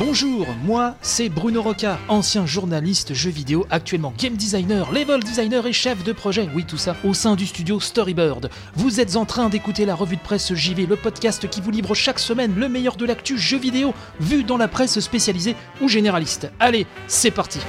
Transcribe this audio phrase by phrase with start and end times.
[0.00, 5.72] Bonjour, moi c'est Bruno Roca, ancien journaliste jeux vidéo, actuellement game designer, level designer et
[5.72, 8.50] chef de projet, oui tout ça, au sein du studio Storybird.
[8.74, 11.94] Vous êtes en train d'écouter la revue de presse JV, le podcast qui vous livre
[11.94, 16.50] chaque semaine le meilleur de l'actu jeux vidéo, vu dans la presse spécialisée ou généraliste.
[16.58, 17.60] Allez, c'est parti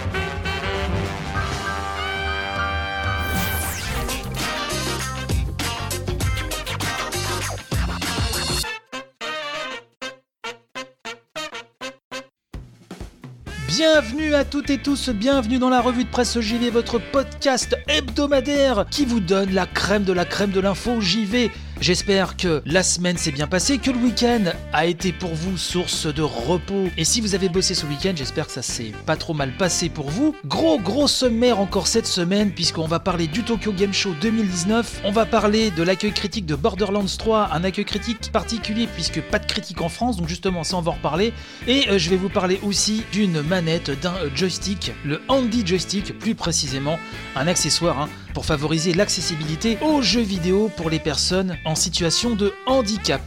[13.79, 18.86] Bienvenue à toutes et tous, bienvenue dans la revue de presse JV, votre podcast hebdomadaire
[18.92, 21.50] qui vous donne la crème de la crème de l'info JV.
[21.82, 26.14] J'espère que la semaine s'est bien passée, que le week-end a été pour vous source
[26.14, 26.89] de repos.
[26.97, 29.87] Et si vous avez bossé ce week-end, j'espère que ça s'est pas trop mal passé
[29.87, 30.36] pour vous.
[30.46, 35.03] Gros gros sommaire encore cette semaine, puisqu'on va parler du Tokyo Game Show 2019.
[35.06, 39.39] On va parler de l'accueil critique de Borderlands 3, un accueil critique particulier puisque pas
[39.39, 41.31] de critique en France, donc justement ça on va en reparler.
[41.66, 46.36] Et euh, je vais vous parler aussi d'une manette, d'un joystick, le Handy Joystick plus
[46.36, 47.00] précisément,
[47.38, 48.09] un accessoire hein,
[48.40, 53.20] pour favoriser l'accessibilité aux jeux vidéo pour les personnes en situation de handicap.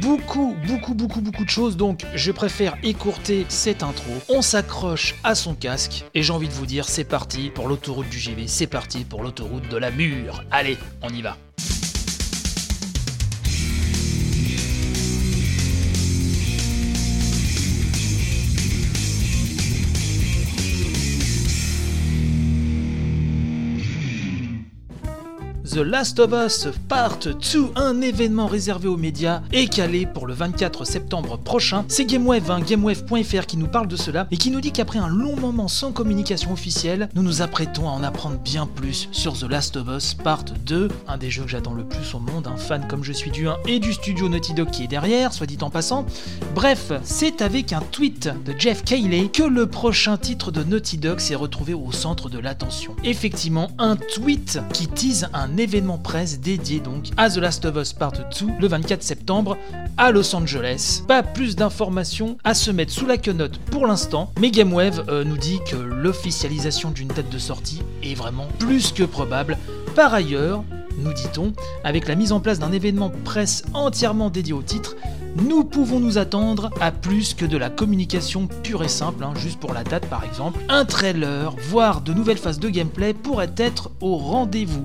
[0.00, 4.10] Beaucoup, beaucoup, beaucoup, beaucoup de choses, donc je préfère écourter cette intro.
[4.28, 8.08] On s'accroche à son casque et j'ai envie de vous dire, c'est parti pour l'autoroute
[8.08, 10.42] du GV, c'est parti pour l'autoroute de la mûre.
[10.50, 11.36] Allez, on y va.
[25.72, 27.34] The Last of Us Part 2,
[27.76, 31.84] un événement réservé aux médias et calé pour le 24 septembre prochain.
[31.86, 35.06] C'est GameWave, hein, GameWave.fr qui nous parle de cela et qui nous dit qu'après un
[35.06, 39.44] long moment sans communication officielle, nous nous apprêtons à en apprendre bien plus sur The
[39.44, 42.56] Last of Us Part 2, un des jeux que j'attends le plus au monde, un
[42.56, 45.46] fan comme je suis du 1 et du studio Naughty Dog qui est derrière, soit
[45.46, 46.04] dit en passant.
[46.52, 51.20] Bref, c'est avec un tweet de Jeff Cayley que le prochain titre de Naughty Dog
[51.20, 52.96] s'est retrouvé au centre de l'attention.
[53.04, 57.92] Effectivement, un tweet qui tease un événement presse dédié donc à The Last of Us
[57.92, 59.56] Part 2 le 24 septembre
[59.96, 61.02] à Los Angeles.
[61.06, 65.36] Pas plus d'informations à se mettre sous la quenotte pour l'instant, mais GameWave euh, nous
[65.36, 69.58] dit que l'officialisation d'une date de sortie est vraiment plus que probable.
[69.94, 70.64] Par ailleurs,
[70.98, 71.52] nous dit-on,
[71.84, 74.96] avec la mise en place d'un événement presse entièrement dédié au titre,
[75.36, 79.60] nous pouvons nous attendre à plus que de la communication pure et simple, hein, juste
[79.60, 80.58] pour la date par exemple.
[80.68, 84.84] Un trailer, voire de nouvelles phases de gameplay pourraient être au rendez-vous.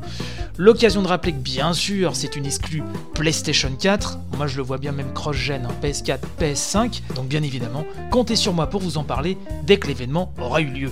[0.57, 2.83] L'occasion de rappeler que bien sûr c'est une exclue
[3.13, 7.83] PlayStation 4, moi je le vois bien même cross-gen, hein, PS4, PS5, donc bien évidemment,
[8.11, 10.91] comptez sur moi pour vous en parler dès que l'événement aura eu lieu.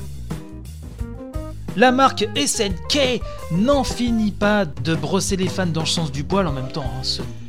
[1.76, 3.20] La marque SNK
[3.52, 6.84] n'en finit pas de brosser les fans dans le sens du poil en même temps.
[6.86, 7.02] hein,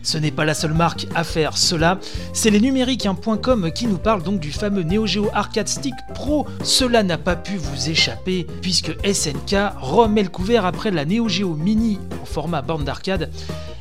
[0.02, 1.98] ce- n'est pas la seule marque à faire cela.
[2.32, 6.46] C'est les numériques.com qui nous parlent donc du fameux Neo Geo Arcade Stick Pro.
[6.62, 11.54] Cela n'a pas pu vous échapper puisque SNK remet le couvert après la Neo Geo
[11.54, 13.30] Mini en format borne d'arcade.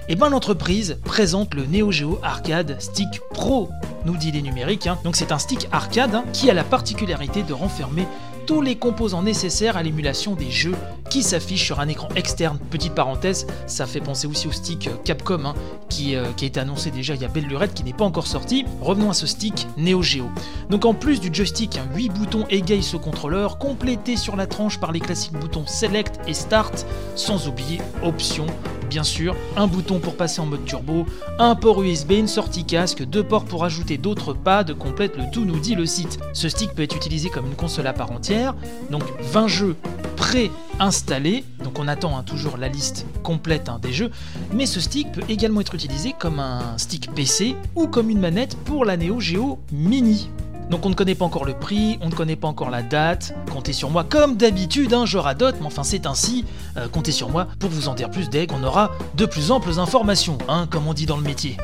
[0.09, 3.69] Et ben l'entreprise présente le Neo Geo Arcade Stick Pro,
[4.05, 4.87] nous dit les numériques.
[4.87, 4.97] hein.
[5.05, 8.05] Donc c'est un stick arcade hein, qui a la particularité de renfermer
[8.45, 10.75] tous les composants nécessaires à l'émulation des jeux
[11.09, 12.57] qui s'affichent sur un écran externe.
[12.69, 15.53] Petite parenthèse, ça fait penser aussi au stick Capcom hein,
[15.89, 18.05] qui, euh, qui a été annoncé déjà il y a belle lurette qui n'est pas
[18.05, 18.65] encore sorti.
[18.81, 20.25] Revenons à ce stick Neo Geo.
[20.69, 24.91] Donc en plus du joystick, 8 boutons égayent ce contrôleur, complété sur la tranche par
[24.91, 28.45] les classiques boutons Select et Start, sans oublier Option
[28.93, 31.07] bien sûr, un bouton pour passer en mode turbo,
[31.39, 35.45] un port USB, une sortie casque, deux ports pour ajouter d'autres pads, complète le tout,
[35.45, 36.19] nous dit le site.
[36.33, 38.53] Ce stick peut être utilisé comme une console à part entière,
[38.91, 39.75] donc 20 jeux
[40.15, 44.11] pré-installés, donc on attend hein, toujours la liste complète hein, des jeux,
[44.53, 48.55] mais ce stick peut également être utilisé comme un stick PC ou comme une manette
[48.57, 50.29] pour la Neo Geo Mini.
[50.69, 53.33] Donc on ne connaît pas encore le prix, on ne connaît pas encore la date.
[53.51, 56.45] Comptez sur moi, comme d'habitude, hein, je radote, mais enfin c'est ainsi.
[56.77, 59.79] Euh, comptez sur moi pour vous en dire plus dès qu'on aura de plus amples
[59.79, 61.57] informations, hein, comme on dit dans le métier.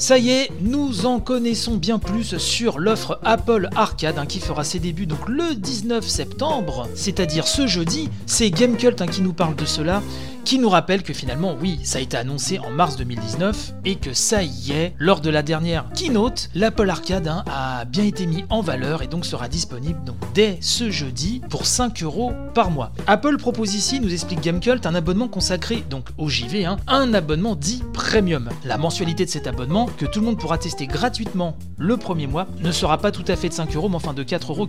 [0.00, 4.64] Ça y est, nous en connaissons bien plus sur l'offre Apple Arcade hein, qui fera
[4.64, 8.08] ses débuts donc le 19 septembre, c'est-à-dire ce jeudi.
[8.24, 10.02] C'est Gamecult hein, qui nous parle de cela,
[10.44, 14.12] qui nous rappelle que finalement, oui, ça a été annoncé en mars 2019 et que
[14.12, 18.44] ça y est, lors de la dernière keynote, l'Apple Arcade hein, a bien été mis
[18.50, 22.92] en valeur et donc sera disponible donc dès ce jeudi pour 5 euros par mois.
[23.06, 27.54] Apple propose ici, nous explique Gamecult, un abonnement consacré donc au JV, hein, un abonnement
[27.54, 28.48] dit premium.
[28.64, 32.46] La mensualité de cet abonnement, que tout le monde pourra tester gratuitement le premier mois,
[32.60, 34.66] ne sera pas tout à fait de 5 euros, mais enfin de 4,99 euros.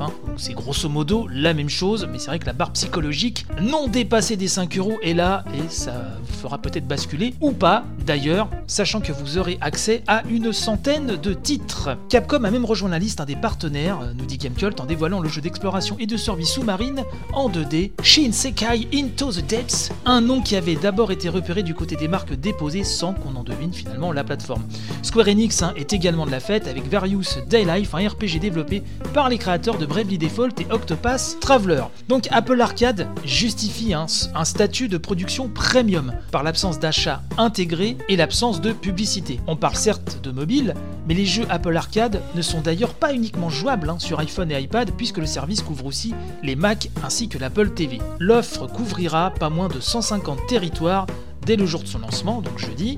[0.00, 0.12] hein.
[0.26, 3.88] Donc C'est grosso modo la même chose, mais c'est vrai que la barre psychologique non
[3.88, 7.84] dépassée des 5 euros l'info est là et ça vous fera peut-être basculer ou pas
[8.04, 11.96] d'ailleurs, sachant que vous aurez accès à une centaine de titres.
[12.08, 15.28] Capcom a même rejoint la liste des partenaires, euh, nous dit Gamecult, en dévoilant le
[15.28, 17.02] jeu d'exploration et de survie sous-marine
[17.32, 21.74] en 2D, Shin Sekai Into the Depths, un nom qui avait d'abord été repéré du
[21.74, 24.62] côté des marques déposées sans qu'on en devine finalement la plateforme.
[25.02, 28.82] Square Enix hein, est également de la fête avec Various Daylife, un RPG développé
[29.14, 31.82] par les créateurs de Bravely Default et Octopath Traveler.
[32.08, 38.60] Donc Apple Arcade justifie un statut de production premium par l'absence d'achat intégré et l'absence
[38.60, 39.40] de publicité.
[39.46, 40.74] On parle certes de mobile,
[41.06, 44.60] mais les jeux Apple Arcade ne sont d'ailleurs pas uniquement jouables hein, sur iPhone et
[44.60, 48.00] iPad puisque le service couvre aussi les Mac ainsi que l'Apple TV.
[48.18, 51.06] L'offre couvrira pas moins de 150 territoires
[51.44, 52.96] dès le jour de son lancement, donc jeudi,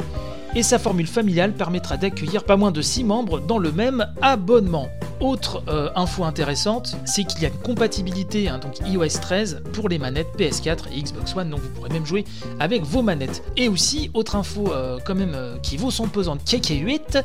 [0.55, 4.89] et sa formule familiale permettra d'accueillir pas moins de 6 membres dans le même abonnement.
[5.21, 9.89] Autre euh, info intéressante, c'est qu'il y a une compatibilité, hein, donc iOS 13, pour
[9.89, 12.25] les manettes PS4 et Xbox One, donc vous pourrez même jouer
[12.61, 13.43] avec vos manettes.
[13.57, 17.19] Et aussi, autre info euh, quand même euh, qui vaut son pesant de kk 8,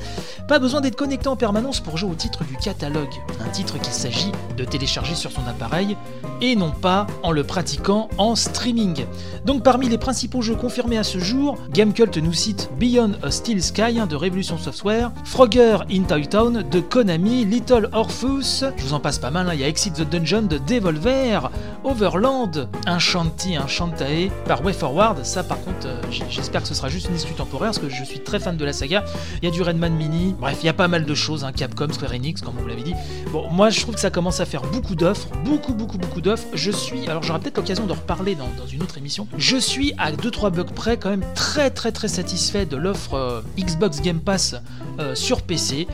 [0.48, 3.14] pas besoin d'être connecté en permanence pour jouer au titre du catalogue,
[3.46, 5.96] un titre qu'il s'agit de télécharger sur son appareil
[6.42, 9.06] et non pas en le pratiquant en streaming.
[9.46, 13.62] Donc parmi les principaux jeux confirmés à ce jour, Gamecult nous cite Beyond a Steel
[13.62, 19.00] Sky de Revolution Software, Frogger in Toy Town de Konami, Little Orphus, je vous en
[19.00, 19.54] passe pas mal, hein.
[19.54, 21.50] il y a Exit the Dungeon de Devolver,
[21.84, 23.68] Overland, un Shanty, un
[24.46, 27.72] par Way Forward, ça par contre euh, j'espère que ce sera juste une excuse temporaire
[27.72, 29.04] parce que je suis très fan de la saga,
[29.42, 31.52] il y a du Redman Mini, bref il y a pas mal de choses, hein.
[31.52, 32.94] Capcom, Square Enix comme vous l'avez dit.
[33.32, 36.48] Bon moi je trouve que ça commence à faire beaucoup d'offres, beaucoup beaucoup beaucoup d'offres,
[36.54, 40.12] je suis, alors j'aurai peut-être l'occasion de reparler dans, une autre émission, je suis à
[40.12, 44.56] 2-3 bugs près quand même très très très satisfait de l'offre euh, Xbox Game Pass
[45.00, 45.88] euh, sur PC.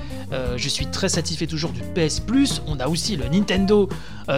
[0.55, 2.61] Je suis très satisfait toujours du PS Plus.
[2.67, 3.89] On a aussi le Nintendo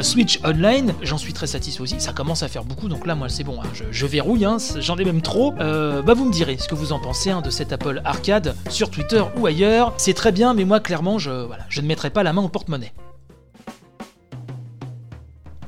[0.01, 0.93] Switch Online.
[1.01, 1.99] J'en suis très satisfait aussi.
[1.99, 3.59] Ça commence à faire beaucoup, donc là, moi, c'est bon.
[3.61, 3.67] Hein.
[3.91, 4.45] Je, verrouille.
[4.45, 4.57] Hein.
[4.79, 5.51] J'en ai même trop.
[5.51, 8.89] bah, vous me direz ce que vous en pensez hein, de cet Apple Arcade sur
[8.89, 9.93] Twitter ou ailleurs.
[9.97, 12.93] C'est très bien, mais moi, clairement, je, ne mettrai pas la main au porte-monnaie.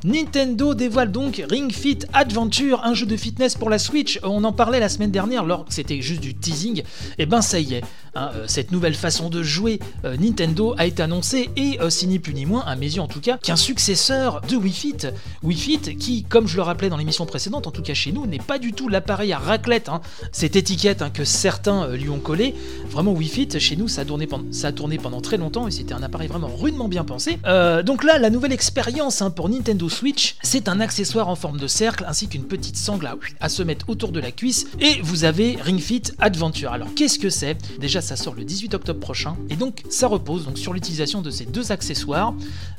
[0.04, 4.20] Nintendo dévoile donc Ring Fit Adventure, un jeu de fitness pour la Switch.
[4.24, 6.80] On en parlait la semaine dernière, alors c'était juste du teasing.
[6.80, 6.84] Et
[7.20, 7.82] eh ben ça y est,
[8.16, 12.06] hein, euh, cette nouvelle façon de jouer euh, Nintendo a été annoncée et euh, c'est
[12.06, 14.98] ni plus ni moins, à mes yeux en tout cas, qu'un successeur de Wii Fit.
[15.44, 18.26] Wii Fit qui, comme je le rappelais dans l'émission précédente, en tout cas chez nous,
[18.26, 19.90] n'est pas du tout l'appareil à raclette.
[19.90, 20.02] Hein.
[20.32, 22.56] Cette étiquette hein, que certains lui ont collé,
[22.90, 26.28] vraiment Wii Fit, chez nous, ça a tourné pendant, très longtemps et c'était un appareil
[26.28, 27.38] vraiment rudement bien pensé.
[27.86, 32.06] donc là, la nouvelle expérience pour Nintendo Switch, c'est un accessoire en forme de cercle
[32.08, 33.10] ainsi qu'une petite sangle
[33.40, 36.72] à, se mettre autour de la cuisse et vous avez Ring Fit Adventure.
[36.72, 37.58] Alors qu'est-ce que c'est?
[37.80, 41.32] Déjà ça sort le 18 octobre prochain et donc ça repose donc sur l'utilisation de
[41.32, 42.34] ces deux accessoires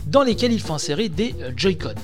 [0.06, 1.94] dans lesquels il faut insérer des euh, Joy-Con.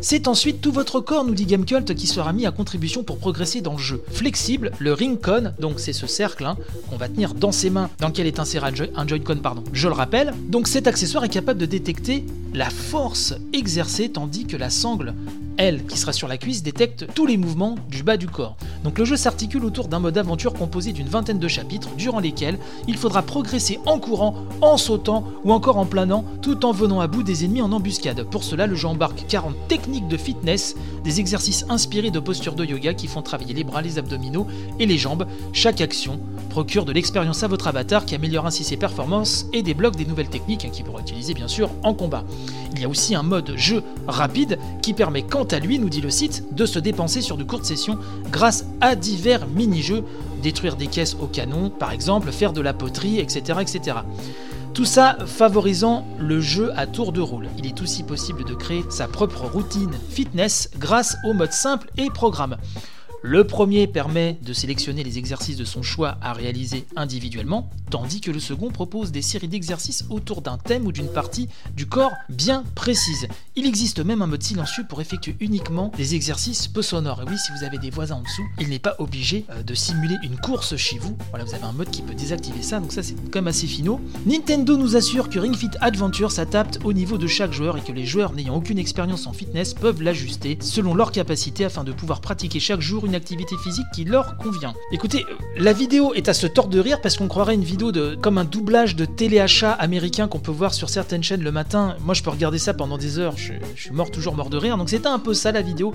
[0.00, 3.60] C'est ensuite tout votre corps, nous dit Gamecult, qui sera mis à contribution pour progresser
[3.60, 4.02] dans le jeu.
[4.10, 6.56] Flexible, le Ring-Con, donc c'est ce cercle hein,
[6.88, 9.62] qu'on va tenir dans ses mains, dans lequel est inséré un Joy-Con, pardon.
[9.72, 14.56] Je le rappelle, donc cet accessoire est capable de détecter la force exercée tandis que
[14.56, 15.14] la sangle
[15.58, 18.56] elle, qui sera sur la cuisse, détecte tous les mouvements du bas du corps.
[18.84, 22.58] Donc le jeu s'articule autour d'un mode aventure composé d'une vingtaine de chapitres, durant lesquels
[22.88, 27.06] il faudra progresser en courant, en sautant ou encore en planant, tout en venant à
[27.06, 28.24] bout des ennemis en embuscade.
[28.24, 32.64] Pour cela, le jeu embarque 40 techniques de fitness, des exercices inspirés de postures de
[32.64, 34.46] yoga qui font travailler les bras, les abdominaux
[34.78, 35.26] et les jambes.
[35.52, 36.20] Chaque action
[36.50, 40.28] procure de l'expérience à votre avatar qui améliore ainsi ses performances et débloque des nouvelles
[40.28, 42.24] techniques hein, qu'il pourra utiliser bien sûr en combat.
[42.72, 46.00] Il y a aussi un mode jeu rapide qui permet quant à lui, nous dit
[46.00, 47.98] le site, de se dépenser sur de courtes sessions
[48.30, 50.04] grâce à divers mini-jeux,
[50.42, 53.58] détruire des caisses au canon par exemple, faire de la poterie, etc.
[53.60, 53.98] etc.
[54.74, 57.48] Tout ça favorisant le jeu à tour de rôle.
[57.58, 62.08] Il est aussi possible de créer sa propre routine fitness grâce au mode simple et
[62.08, 62.56] programme.
[63.24, 68.32] Le premier permet de sélectionner les exercices de son choix à réaliser individuellement, tandis que
[68.32, 72.64] le second propose des séries d'exercices autour d'un thème ou d'une partie du corps bien
[72.74, 73.28] précise.
[73.54, 77.22] Il existe même un mode silencieux pour effectuer uniquement des exercices peu sonores.
[77.22, 79.74] Et oui, si vous avez des voisins en dessous, il n'est pas obligé euh, de
[79.74, 81.16] simuler une course chez vous.
[81.30, 83.68] Voilà, vous avez un mode qui peut désactiver ça, donc ça c'est quand même assez
[83.68, 84.00] finaux.
[84.26, 87.92] Nintendo nous assure que Ring Fit Adventure s'adapte au niveau de chaque joueur et que
[87.92, 92.20] les joueurs n'ayant aucune expérience en fitness peuvent l'ajuster selon leur capacité afin de pouvoir
[92.20, 94.74] pratiquer chaque jour une activité physique qui leur convient.
[94.92, 95.24] Écoutez,
[95.56, 98.38] la vidéo est à se tordre de rire parce qu'on croirait une vidéo de comme
[98.38, 101.96] un doublage de téléachat américain qu'on peut voir sur certaines chaînes le matin.
[102.00, 103.36] Moi, je peux regarder ça pendant des heures.
[103.36, 104.76] Je, suis mort toujours mort de rire.
[104.76, 105.92] Donc c'était un peu ça la vidéo.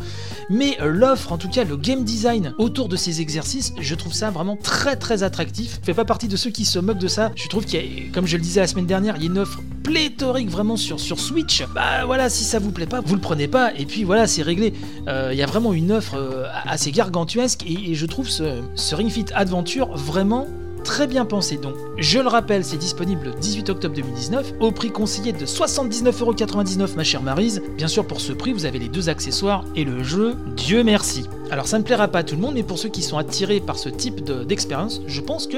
[0.49, 4.13] Mais euh, l'offre, en tout cas le game design autour de ces exercices, je trouve
[4.13, 5.79] ça vraiment très très attractif.
[5.81, 7.31] Je fais pas partie de ceux qui se moquent de ça.
[7.35, 9.29] Je trouve qu'il y a, comme je le disais la semaine dernière, il y a
[9.29, 11.63] une offre pléthorique vraiment sur, sur Switch.
[11.73, 14.41] Bah voilà, si ça vous plaît pas, vous le prenez pas, et puis voilà, c'est
[14.41, 14.73] réglé.
[15.07, 16.17] Il y a vraiment une offre
[16.65, 20.47] assez gargantuesque, et, je trouve ce, Ring Fit Adventure vraiment
[20.83, 21.57] très bien pensé.
[21.57, 26.95] Donc, je le rappelle, c'est disponible le 18 octobre 2019 au prix conseillé de 79,99€
[26.95, 27.61] ma chère Marise.
[27.77, 31.25] Bien sûr, pour ce prix, vous avez les deux accessoires et le jeu, Dieu merci.
[31.49, 33.59] Alors, ça ne plaira pas à tout le monde, mais pour ceux qui sont attirés
[33.59, 35.57] par ce type d'expérience, je pense que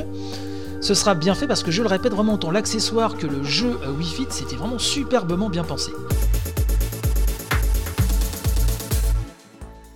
[0.82, 3.78] ce sera bien fait parce que je le répète vraiment autant l'accessoire que le jeu
[3.84, 5.92] euh, Wii Fit, c'était vraiment superbement bien pensé.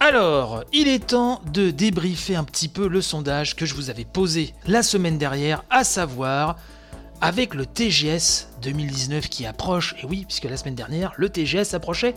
[0.05, 4.03] Alors, il est temps de débriefer un petit peu le sondage que je vous avais
[4.03, 6.57] posé la semaine dernière, à savoir
[7.22, 12.15] avec le TGS 2019 qui approche, et oui, puisque la semaine dernière, le TGS approchait,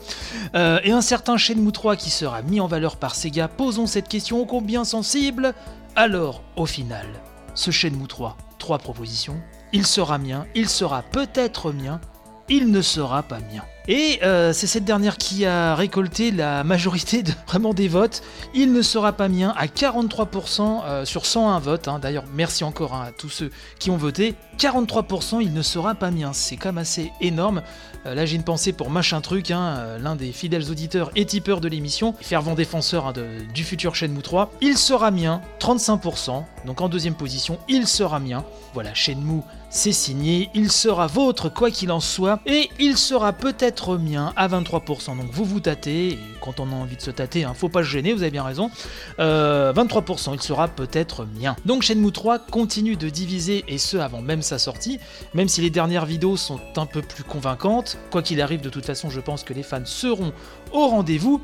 [0.56, 4.08] euh, et un certain Shenmue 3 qui sera mis en valeur par Sega, posons cette
[4.08, 5.54] question ô combien sensible.
[5.94, 7.06] Alors, au final,
[7.54, 9.40] ce Shenmue 3, trois propositions,
[9.72, 12.00] il sera mien, il sera peut-être mien,
[12.48, 13.62] il ne sera pas mien.
[13.88, 18.22] Et euh, c'est cette dernière qui a récolté la majorité de, vraiment des votes.
[18.54, 21.88] Il ne sera pas mien à 43% euh, sur 101 votes.
[21.88, 21.98] Hein.
[22.00, 24.34] D'ailleurs, merci encore hein, à tous ceux qui ont voté.
[24.58, 26.32] 43%, il ne sera pas mien.
[26.32, 27.62] C'est quand même assez énorme.
[28.06, 31.60] Euh, là, j'ai une pensée pour Machin Truc, hein, l'un des fidèles auditeurs et tipeurs
[31.60, 34.52] de l'émission, fervent défenseur du futur Shenmue 3.
[34.60, 36.44] Il sera mien, 35%.
[36.64, 38.44] Donc en deuxième position, il sera mien.
[38.74, 40.50] Voilà, Shenmue, c'est signé.
[40.54, 42.40] Il sera vôtre, quoi qu'il en soit.
[42.46, 45.16] Et il sera peut-être mien à 23%.
[45.16, 47.88] Donc vous vous tâtez, quand on a envie de se tâter, hein, faut pas se
[47.88, 48.70] gêner, vous avez bien raison.
[49.18, 51.56] 23%, euh, il sera peut-être mien.
[51.64, 54.98] Donc Shenmue 3 continue de diviser, et ce avant même sa sortie,
[55.34, 57.98] même si les dernières vidéos sont un peu plus convaincantes.
[58.10, 60.32] Quoi qu'il arrive, de toute façon, je pense que les fans seront
[60.72, 61.40] au rendez-vous.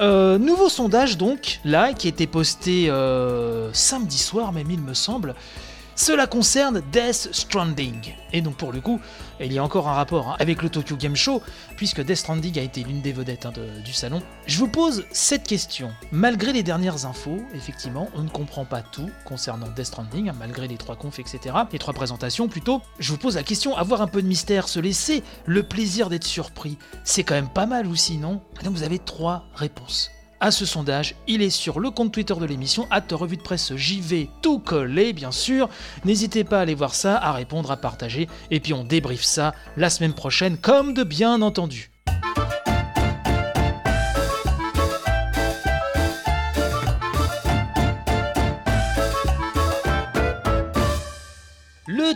[0.00, 4.94] Euh, nouveau sondage donc, là, qui a été posté euh, samedi soir même il me
[4.94, 5.34] semble.
[5.96, 8.14] Cela concerne Death Stranding.
[8.32, 9.00] Et donc pour le coup,
[9.38, 11.40] il y a encore un rapport hein, avec le Tokyo Game Show,
[11.76, 13.52] puisque Death Stranding a été l'une des vedettes hein,
[13.84, 14.20] du salon.
[14.46, 15.92] Je vous pose cette question.
[16.10, 20.66] Malgré les dernières infos, effectivement, on ne comprend pas tout concernant Death Stranding, hein, malgré
[20.66, 21.54] les trois confs, etc.
[21.72, 22.82] Les trois présentations plutôt.
[22.98, 26.24] Je vous pose la question, avoir un peu de mystère, se laisser le plaisir d'être
[26.24, 28.42] surpris, c'est quand même pas mal aussi, non?
[28.64, 30.10] Donc vous avez trois réponses
[30.44, 31.14] à ce sondage.
[31.26, 35.14] Il est sur le compte Twitter de l'émission, à revue de presse JV, tout collé
[35.14, 35.70] bien sûr.
[36.04, 39.54] N'hésitez pas à aller voir ça, à répondre, à partager, et puis on débriefe ça
[39.78, 41.90] la semaine prochaine, comme de bien entendu.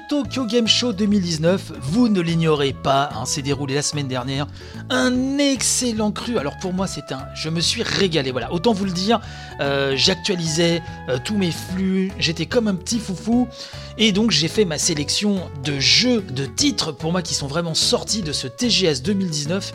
[0.08, 4.46] Tokyo Game Show 2019, vous ne l'ignorez pas, hein, s'est déroulé la semaine dernière.
[4.90, 6.38] Un excellent cru.
[6.38, 7.26] Alors pour moi, c'est un.
[7.34, 8.30] Je me suis régalé.
[8.30, 9.20] Voilà, autant vous le dire.
[9.60, 12.12] Euh, j'actualisais euh, tous mes flux.
[12.18, 13.48] J'étais comme un petit foufou.
[13.96, 17.74] Et donc j'ai fait ma sélection de jeux, de titres pour moi qui sont vraiment
[17.74, 19.72] sortis de ce TGS 2019.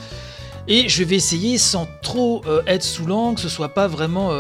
[0.67, 4.31] Et je vais essayer, sans trop euh, être sous que ce soit pas vraiment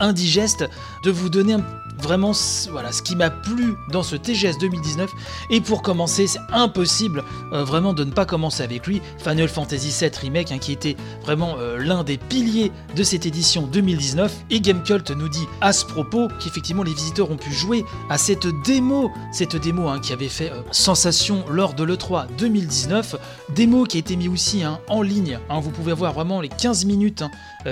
[0.00, 0.68] indigeste,
[1.04, 1.64] de vous donner un
[1.98, 2.32] vraiment
[2.70, 5.10] voilà, ce qui m'a plu dans ce TGS 2019.
[5.50, 9.94] Et pour commencer, c'est impossible euh, vraiment de ne pas commencer avec lui, Final Fantasy
[9.98, 14.32] VII Remake, hein, qui était vraiment euh, l'un des piliers de cette édition 2019.
[14.50, 18.46] Et Gamecult nous dit à ce propos qu'effectivement les visiteurs ont pu jouer à cette
[18.64, 23.16] démo, cette démo hein, qui avait fait euh, sensation lors de l'E3 2019,
[23.54, 25.38] démo qui a été mis aussi hein, en ligne.
[25.60, 27.24] vous pouvez voir vraiment les 15 minutes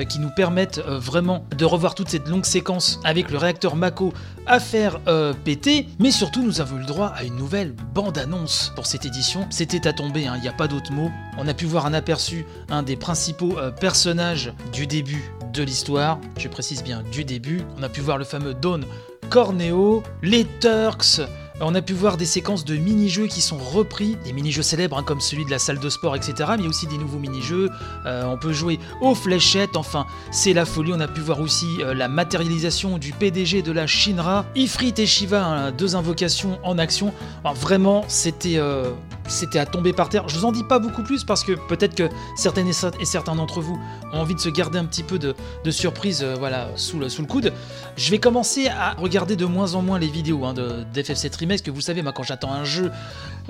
[0.09, 4.13] qui nous permettent vraiment de revoir toute cette longue séquence avec le réacteur Mako
[4.47, 8.73] à faire euh, péter, mais surtout nous avons eu le droit à une nouvelle bande-annonce
[8.75, 9.47] pour cette édition.
[9.51, 11.11] C'était à tomber, hein, il n'y a pas d'autre mot.
[11.39, 16.19] On a pu voir un aperçu, un des principaux euh, personnages du début de l'histoire,
[16.37, 17.63] je précise bien du début.
[17.79, 18.85] On a pu voir le fameux Dawn
[19.31, 21.21] Corneo, les Turks,
[21.61, 25.05] on a pu voir des séquences de mini-jeux qui sont repris, des mini-jeux célèbres hein,
[25.05, 26.51] comme celui de la salle de sport, etc.
[26.59, 27.71] Mais aussi des nouveaux mini-jeux.
[28.07, 30.93] Euh, on peut jouer aux fléchettes, enfin, c'est la folie.
[30.93, 35.07] On a pu voir aussi euh, la matérialisation du PDG de la Shinra, Ifrit et
[35.07, 37.13] Shiva, hein, deux invocations en action.
[37.45, 38.91] vraiment, c'était euh,
[39.29, 40.29] c'était à tomber par terre.
[40.29, 43.61] Je vous en dis pas beaucoup plus parce que peut-être que certaines et certains d'entre
[43.61, 43.81] vous
[44.13, 45.35] ont envie de se garder un petit peu de,
[45.71, 47.53] surprise voilà, sous, le, coude.
[47.97, 51.81] Je vais commencer à regarder de moins en moins les vidéos hein, d'FF7 que vous
[51.81, 52.91] savez, quand j'attends un jeu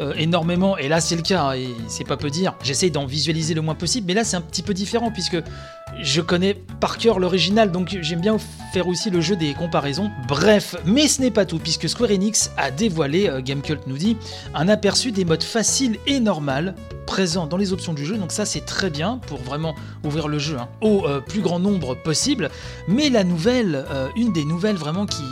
[0.01, 3.07] euh, énormément, et là c'est le cas, hein, et c'est pas peu dire, j'essaye d'en
[3.07, 5.37] visualiser le moins possible, mais là c'est un petit peu différent puisque
[6.03, 8.37] je connais par cœur l'original, donc j'aime bien
[8.73, 10.11] faire aussi le jeu des comparaisons.
[10.29, 14.17] Bref, mais ce n'est pas tout, puisque Square Enix a dévoilé, euh, Gamecult nous dit,
[14.55, 16.75] un aperçu des modes faciles et normal
[17.07, 19.75] présents dans les options du jeu, donc ça c'est très bien pour vraiment
[20.05, 22.51] ouvrir le jeu hein, au euh, plus grand nombre possible.
[22.89, 25.23] Mais la nouvelle, euh, une des nouvelles vraiment qui,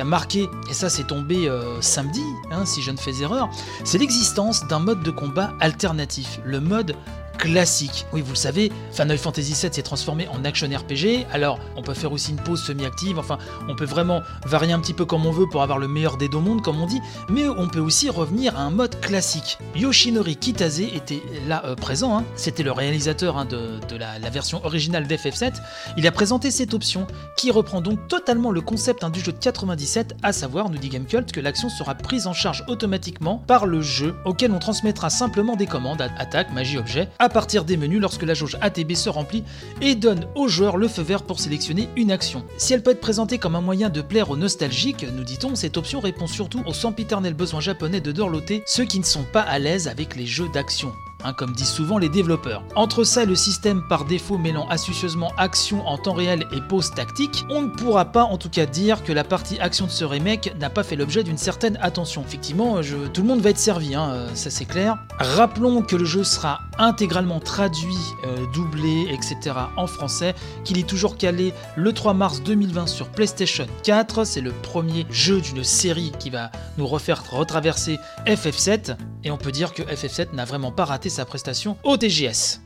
[0.00, 3.50] a marqué, et ça c'est tombé samedi, hein, si je ne fais erreur,
[3.84, 6.94] c'est l'existence d'un mode de combat alternatif, le mode
[7.36, 8.06] classique.
[8.12, 11.94] Oui, vous le savez, Final Fantasy VII s'est transformé en action RPG, alors on peut
[11.94, 13.38] faire aussi une pause semi-active, enfin
[13.68, 16.28] on peut vraiment varier un petit peu comme on veut pour avoir le meilleur des
[16.28, 19.58] deux mondes comme on dit, mais on peut aussi revenir à un mode classique.
[19.74, 22.24] Yoshinori Kitase était là euh, présent, hein.
[22.36, 25.54] c'était le réalisateur hein, de, la, version originale d'FF7,
[25.96, 29.38] il a présenté cette option qui reprend donc totalement le concept hein, du jeu de
[29.38, 33.80] 97, à savoir, nous dit Gamecult, que l'action sera prise en charge automatiquement par le
[33.82, 38.22] jeu auquel on transmettra simplement des commandes, attaque, magie, objet, à partir des menus lorsque
[38.22, 39.44] la jauge ATB se remplit
[39.80, 42.44] et donne au joueur le feu vert pour sélectionner une action.
[42.56, 45.76] Si elle peut être présentée comme un moyen de plaire aux nostalgiques, nous dit-on, cette
[45.76, 49.58] option répond surtout aux sempiternels besoins japonais de dorloter ceux qui ne sont pas à
[49.58, 50.92] l'aise avec les jeux d'action.
[51.26, 52.62] Hein, comme disent souvent les développeurs.
[52.76, 56.92] Entre ça et le système par défaut mêlant astucieusement action en temps réel et pause
[56.92, 60.04] tactique, on ne pourra pas en tout cas dire que la partie action de ce
[60.04, 62.22] remake n'a pas fait l'objet d'une certaine attention.
[62.24, 62.80] Effectivement,
[63.12, 64.98] tout le monde va être servi, hein, euh, ça c'est clair.
[65.18, 69.56] Rappelons que le jeu sera intégralement traduit, euh, doublé, etc.
[69.76, 74.24] en français, qu'il est toujours calé le 3 mars 2020 sur PlayStation 4.
[74.24, 78.96] C'est le premier jeu d'une série qui va nous refaire retraverser FF7.
[79.24, 82.60] Et on peut dire que FF7 n'a vraiment pas raté sa prestation au TGS.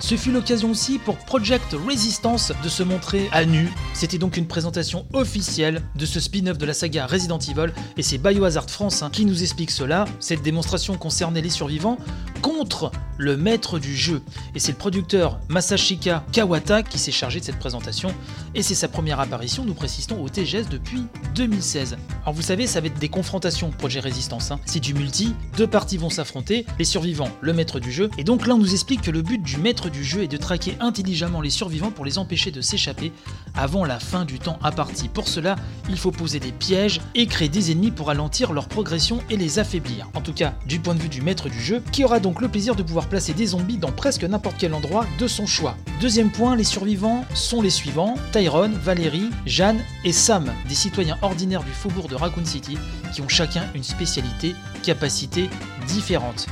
[0.00, 3.68] Ce fut l'occasion aussi pour Project Resistance de se montrer à nu.
[3.94, 8.18] C'était donc une présentation officielle de ce spin-off de la saga Resident Evil et c'est
[8.18, 10.04] Biohazard France hein, qui nous explique cela.
[10.20, 11.98] Cette démonstration concernait les survivants
[12.42, 14.22] contre le maître du jeu.
[14.54, 18.14] Et c'est le producteur Masashika Kawata qui s'est chargé de cette présentation.
[18.54, 21.96] Et c'est sa première apparition, nous précisons, au TGS depuis 2016.
[22.22, 24.50] Alors vous savez, ça va être des confrontations Projet Résistance.
[24.50, 24.60] Hein.
[24.66, 28.10] C'est du multi, deux parties vont s'affronter, les survivants, le maître du jeu.
[28.18, 30.76] Et donc là, nous explique que le but du maître du jeu est de traquer
[30.80, 33.12] intelligemment les survivants pour les empêcher de s'échapper
[33.54, 35.08] avant la fin du temps imparti.
[35.08, 35.56] Pour cela,
[35.88, 39.58] il faut poser des pièges et créer des ennemis pour ralentir leur progression et les
[39.58, 40.08] affaiblir.
[40.14, 42.48] En tout cas, du point de vue du maître du jeu, qui aura donc le
[42.48, 45.76] plaisir de pouvoir placer des zombies dans presque n'importe quel endroit de son choix.
[46.00, 51.64] Deuxième point, les survivants sont les suivants Tyrone, Valérie, Jeanne et Sam, des citoyens ordinaires
[51.64, 52.76] du faubourg de Raccoon City
[53.12, 55.48] qui ont chacun une spécialité, capacité
[55.86, 56.46] différente.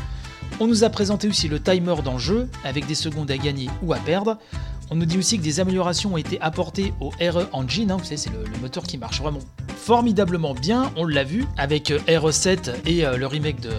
[0.61, 3.69] On nous a présenté aussi le timer dans le jeu, avec des secondes à gagner
[3.83, 4.39] ou à perdre.
[4.91, 8.05] On nous dit aussi que des améliorations ont été apportées au RE Engine, hein, vous
[8.05, 9.41] savez, c'est le, moteur qui marche vraiment
[9.77, 13.73] formidablement bien, on l'a vu, avec euh, RE7 et euh, le remake de,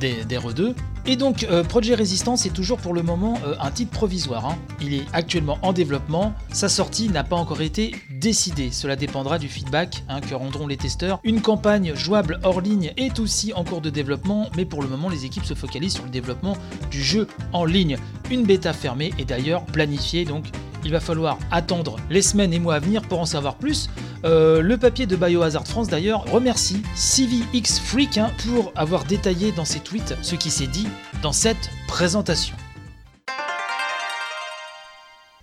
[0.00, 0.74] d'RE2.
[1.10, 4.44] Et donc, euh, Projet Resistance est toujours pour le moment un titre provisoire.
[4.44, 4.58] Hein.
[4.82, 6.34] Il est actuellement en développement.
[6.52, 8.70] Sa sortie n'a pas encore été décidée.
[8.70, 11.18] Cela dépendra du feedback hein, que rendront les testeurs.
[11.24, 15.08] Une campagne jouable hors ligne est aussi en cours de développement, mais pour le moment,
[15.08, 16.58] les équipes se focalisent sur le développement
[16.90, 17.96] du jeu en ligne.
[18.30, 20.44] Une bêta fermée est d'ailleurs planifiée, donc
[20.84, 23.88] il va falloir attendre les semaines et mois à venir pour en savoir plus.
[24.24, 29.64] Euh, le papier de Biohazard France d'ailleurs remercie CVX Freak hein, pour avoir détaillé dans
[29.64, 30.88] ses tweets ce qui s'est dit
[31.22, 32.54] dans cette présentation.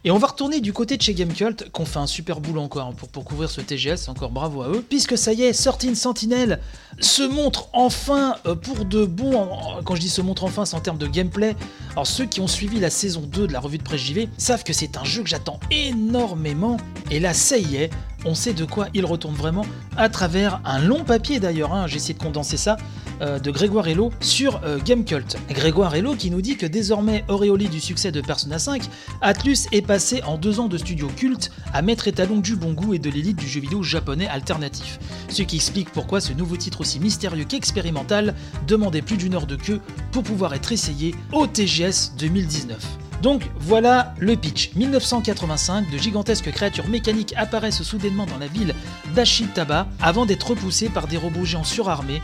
[0.05, 2.93] Et on va retourner du côté de chez Gamecult, qu'on fait un super boulot encore
[2.93, 6.59] pour, pour couvrir ce TGS, encore bravo à eux, puisque ça y est, Sorting Sentinel
[6.99, 9.49] se montre enfin euh, pour de bon,
[9.83, 11.55] quand je dis se montre enfin, c'est en termes de gameplay.
[11.93, 14.63] Alors ceux qui ont suivi la saison 2 de la revue de presse JV savent
[14.63, 16.77] que c'est un jeu que j'attends énormément,
[17.09, 17.89] et là ça y est,
[18.25, 19.65] on sait de quoi il retourne vraiment
[19.97, 22.77] à travers un long papier d'ailleurs, hein, j'ai essayé de condenser ça,
[23.21, 25.37] euh, de Grégoire Hello sur euh, Gamecult.
[25.49, 28.83] Grégoire Hello qui nous dit que désormais auréolé du succès de Persona 5,
[29.21, 32.93] Atlus est passé en deux ans de studio culte à mettre étalon du bon goût
[32.93, 34.99] et de l'élite du jeu vidéo japonais alternatif.
[35.29, 38.35] Ce qui explique pourquoi ce nouveau titre aussi mystérieux qu'expérimental
[38.67, 42.77] demandait plus d'une heure de queue pour pouvoir être essayé au TGS 2019.
[43.21, 44.73] Donc voilà le pitch.
[44.75, 48.75] 1985, de gigantesques créatures mécaniques apparaissent soudainement dans la ville
[49.15, 52.21] d'Ashitaba avant d'être repoussées par des robots géants surarmés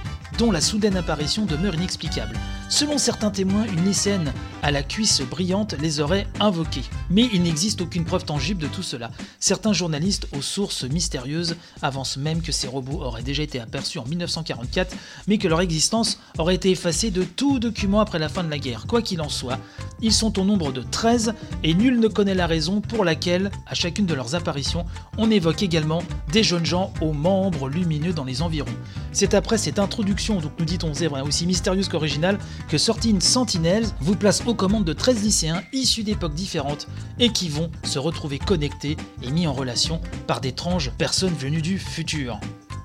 [0.50, 2.36] la soudaine apparition demeure inexplicable.
[2.70, 6.84] Selon certains témoins, une lycéenne à la cuisse brillante les aurait invoqués.
[7.10, 9.12] Mais il n'existe aucune preuve tangible de tout cela.
[9.40, 14.06] Certains journalistes aux sources mystérieuses avancent même que ces robots auraient déjà été aperçus en
[14.06, 14.96] 1944,
[15.28, 18.60] mais que leur existence aurait été effacée de tout document après la fin de la
[18.60, 18.86] guerre.
[18.88, 19.60] Quoi qu'il en soit,
[20.02, 23.76] Ils sont au nombre de 13 et nul ne connaît la raison pour laquelle, à
[23.76, 24.86] chacune de leurs apparitions,
[25.18, 28.72] on évoque également des jeunes gens aux membres lumineux dans les environs.
[29.12, 34.16] C'est après cette introduction, donc nous dit-on zèbre, aussi mystérieuse qu'originale, que Sortine Sentinels vous
[34.16, 38.98] place aux commandes de 13 lycéens issus d'époques différentes et qui vont se retrouver connectés
[39.24, 42.38] et mis en relation par d'étranges personnes venues du futur.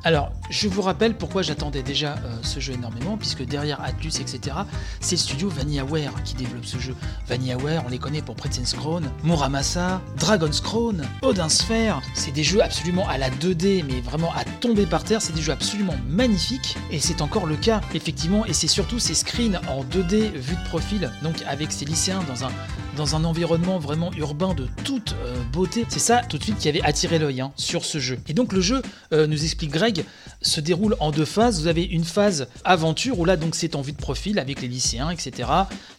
[0.06, 4.58] Alors, je vous rappelle pourquoi j'attendais déjà euh, ce jeu énormément, puisque derrière Atlus, etc.,
[5.00, 6.94] c'est le studio VanillaWare qui développe ce jeu.
[7.26, 12.00] VanillaWare, on les connaît pour Pretend's Crown, Muramasa, Dragon's Crown, Odin Sphere.
[12.14, 15.20] C'est des jeux absolument à la 2D, mais vraiment à tomber par terre.
[15.20, 19.14] C'est des jeux absolument magnifiques, et c'est encore le cas, effectivement, et c'est surtout ces
[19.14, 22.52] screens en 2D vue de profil, donc avec ces lycéens dans un
[22.96, 25.84] dans un environnement vraiment urbain de toute euh, beauté.
[25.88, 28.18] C'est ça tout de suite qui avait attiré l'œil hein, sur ce jeu.
[28.26, 28.82] Et donc le jeu,
[29.12, 30.04] euh, nous explique Greg,
[30.42, 31.60] se déroule en deux phases.
[31.60, 34.68] Vous avez une phase aventure où là donc c'est en vue de profil avec les
[34.68, 35.48] lycéens, etc.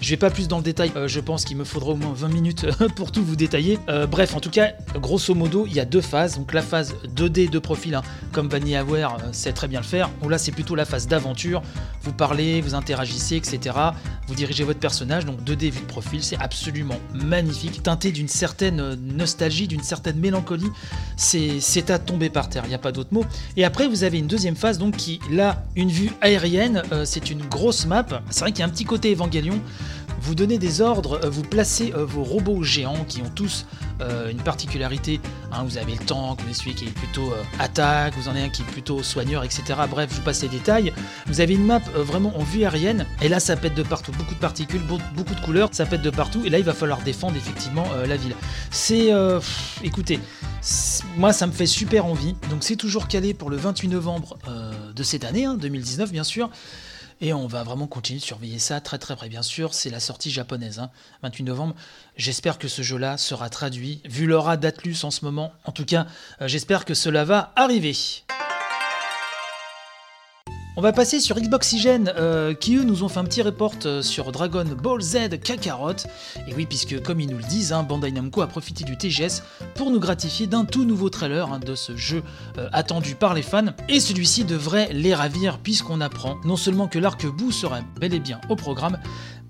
[0.01, 2.13] Je vais pas plus dans le détail, euh, je pense qu'il me faudra au moins
[2.13, 3.79] 20 minutes pour tout vous détailler.
[4.09, 6.37] bref, en tout cas, grosso modo, il y a deux phases.
[6.37, 10.09] Donc la phase 2D de profil, hein, comme VanillaWare sait très bien le faire.
[10.23, 11.61] Où là c'est plutôt la phase d'aventure.
[12.01, 13.75] Vous parlez, vous interagissez, etc.
[14.27, 18.95] Vous dirigez votre personnage, donc 2D vue de profil, c'est absolument magnifique, teinté d'une certaine
[18.95, 20.69] nostalgie, d'une certaine mélancolie.
[21.15, 23.25] C'est à tomber par terre, il n'y a pas d'autre mot.
[23.55, 27.29] Et après, vous avez une deuxième phase, donc qui, là, une vue aérienne, euh, c'est
[27.29, 28.05] une grosse map.
[28.29, 29.61] C'est vrai qu'il y a un petit côté évangélion
[30.27, 33.65] vous donnez des ordres, euh, vous placez euh, vos robots géants qui ont tous
[34.01, 35.21] euh, une particularité.
[35.53, 38.41] Hein, vous avez le tank, vous avez celui qui est plutôt attaque, vous en avez
[38.41, 39.63] un qui est plutôt soigneur, etc.
[39.89, 40.91] Bref, je vous passe les détails.
[41.27, 44.35] Vous avez une map vraiment en vue aérienne, et là ça pète de partout, beaucoup
[44.35, 47.37] de particules, beaucoup de couleurs, ça pète de partout, et là il va falloir défendre
[47.37, 48.35] effectivement la ville.
[48.69, 49.11] C'est...
[49.83, 50.19] écoutez,
[51.15, 54.37] moi ça me fait super envie, donc c'est toujours calé pour le 28 novembre
[54.93, 56.49] de cette année, 2019 hein, bien sûr.
[57.19, 59.27] Et on va vraiment continuer de surveiller ça très très près.
[59.27, 60.81] Bien sûr, c'est la sortie japonaise,
[61.23, 61.75] 28 hein, novembre.
[62.15, 65.51] J'espère que ce jeu-là sera traduit, vu l'aura d'Atlus en ce moment.
[65.65, 66.05] En tout cas,
[66.41, 67.95] euh, j'espère que cela va arriver.
[70.79, 74.03] On va passer sur Xboxygène, euh, qui eux nous ont fait un petit report euh,
[74.03, 75.93] sur Dragon Ball Z Kakarot.
[76.47, 79.41] Et oui, puisque comme ils nous le disent, hein, Bandai Namco a profité du TGS
[79.73, 82.21] pour nous gratifier d'un tout nouveau trailer hein, de ce jeu
[82.59, 83.73] euh, attendu par les fans.
[83.89, 88.39] Et celui-ci devrait les ravir, puisqu'on apprend non seulement que l'arc-bout sera bel et bien
[88.47, 88.99] au programme,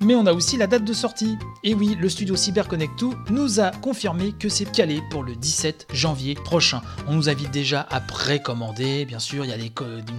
[0.01, 1.37] mais on a aussi la date de sortie.
[1.63, 5.87] Et oui, le studio CyberConnect 2 nous a confirmé que c'est calé pour le 17
[5.93, 6.81] janvier prochain.
[7.07, 9.71] On nous invite déjà à précommander, bien sûr, il y a des,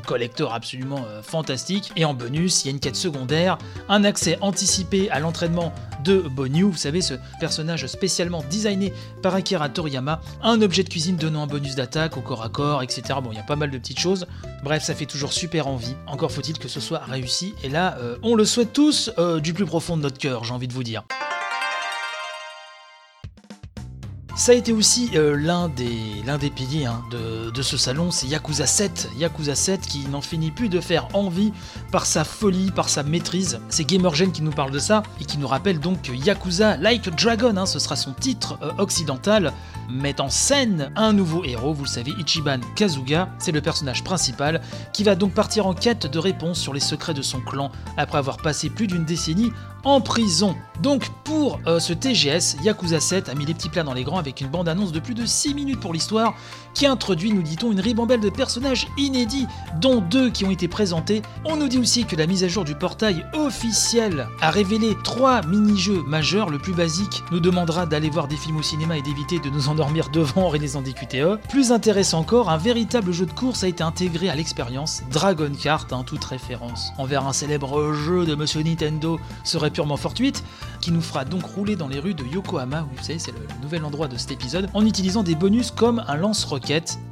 [0.06, 1.92] collecteurs absolument euh, fantastiques.
[1.96, 5.72] Et en bonus, il y a une quête secondaire, un accès anticipé à l'entraînement
[6.04, 11.16] de Bonyu, vous savez, ce personnage spécialement designé par Akira Toriyama, un objet de cuisine
[11.16, 13.02] donnant un bonus d'attaque au corps à corps, etc.
[13.22, 14.26] Bon, il y a pas mal de petites choses.
[14.62, 15.94] Bref, ça fait toujours super envie.
[16.06, 17.54] Encore faut-il que ce soit réussi.
[17.62, 20.54] Et là, euh, on le souhaite tous euh, du plus profond de notre cœur, j'ai
[20.54, 21.04] envie de vous dire.
[24.38, 28.66] Ça a été aussi euh, l'un des, des piliers hein, de, ce salon, c'est Yakuza
[28.66, 29.10] 7.
[29.16, 31.52] Yakuza 7 qui n'en finit plus de faire envie
[31.90, 33.58] par sa folie, par sa maîtrise.
[33.68, 37.10] C'est Gamergen qui nous parle de ça et qui nous rappelle donc que Yakuza Like
[37.16, 39.52] Dragon, hein, ce sera son titre euh, occidental,
[39.90, 44.60] met en scène un nouveau héros, vous le savez, Ichiban Kazuga, c'est le personnage principal,
[44.92, 48.18] qui va donc partir en quête de réponses sur les secrets de son clan après
[48.18, 49.50] avoir passé plus d'une décennie
[49.84, 50.54] en prison.
[50.80, 54.18] Donc pour euh, ce TGS, Yakuza 7 a mis les petits plats dans les grands
[54.18, 56.34] avec une bande-annonce de plus de 6 minutes pour l'histoire
[56.74, 59.46] qui introduit, nous dit-on, une ribambelle de personnages inédits,
[59.80, 61.22] dont deux qui ont été présentés.
[61.44, 65.42] On nous dit aussi que la mise à jour du portail officiel a révélé trois
[65.42, 66.50] mini-jeux majeurs.
[66.50, 69.68] Le plus basique nous demandera d'aller voir des films au cinéma et d'éviter de nous
[69.68, 71.40] endormir devant Renaissance des QTE.
[71.48, 75.92] Plus intéressant encore, un véritable jeu de course a été intégré à l'expérience Dragon Kart,
[75.92, 76.58] en toute référence
[76.98, 80.44] envers un célèbre jeu de Monsieur Nintendo serait purement fortuite,
[80.80, 83.84] qui nous fera donc rouler dans les rues de Yokohama, vous savez, c'est le nouvel
[83.84, 86.57] endroit de cet épisode, en utilisant des bonus comme un lance-roquette,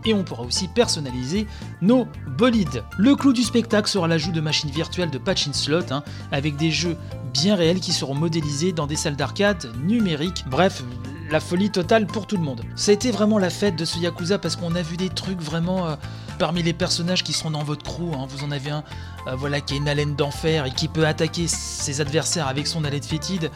[0.04, 1.46] et on pourra aussi personnaliser
[1.80, 2.84] nos bolides.
[2.98, 6.56] Le clou du spectacle sera l'ajout de machines virtuelles de patch in slot, hein, avec
[6.56, 6.96] des jeux
[7.32, 10.44] bien réels qui seront modélisés dans des salles d'arcade numériques.
[10.48, 10.82] Bref,
[11.30, 12.62] la folie totale pour tout le monde.
[12.76, 15.40] Ça a été vraiment la fête de ce Yakuza parce qu'on a vu des trucs
[15.40, 15.96] vraiment euh,
[16.38, 18.14] parmi les personnages qui sont dans votre crew.
[18.14, 18.26] Hein.
[18.28, 18.84] vous en avez un
[19.26, 22.84] euh, voilà, qui a une haleine d'enfer et qui peut attaquer ses adversaires avec son
[22.84, 23.50] haleine fétide.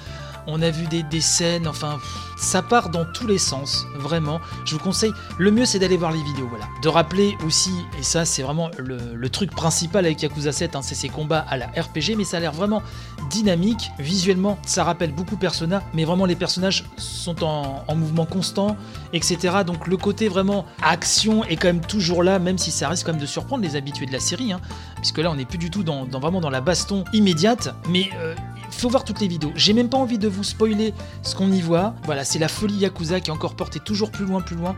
[0.47, 1.99] On a vu des, scènes, enfin,
[2.37, 4.41] ça part dans tous les sens, vraiment.
[4.65, 6.67] Je vous conseille, le mieux c'est d'aller voir les vidéos, voilà.
[6.83, 10.95] De rappeler aussi, et ça c'est vraiment le, truc principal avec Yakuza 7, hein, c'est
[10.97, 12.83] ses combats à la RPG, mais ça a l'air vraiment
[13.31, 13.93] dynamique.
[13.99, 18.77] Visuellement, ça rappelle beaucoup Persona, mais vraiment les personnages sont en, mouvement constant,
[19.13, 19.59] etc.
[19.67, 23.13] Donc le côté vraiment action est quand même toujours là, même si ça risque quand
[23.13, 24.61] même de surprendre les habitués de la série, hein,
[24.97, 28.35] puisque là on n'est plus du tout dans, vraiment dans la baston immédiate, mais euh,
[28.71, 29.53] faut voir toutes les vidéos.
[29.55, 31.95] J'ai même pas envie de vous spoiler ce qu'on y voit.
[32.05, 34.77] Voilà, c'est la folie Yakuza qui est encore portée toujours plus loin, plus loin.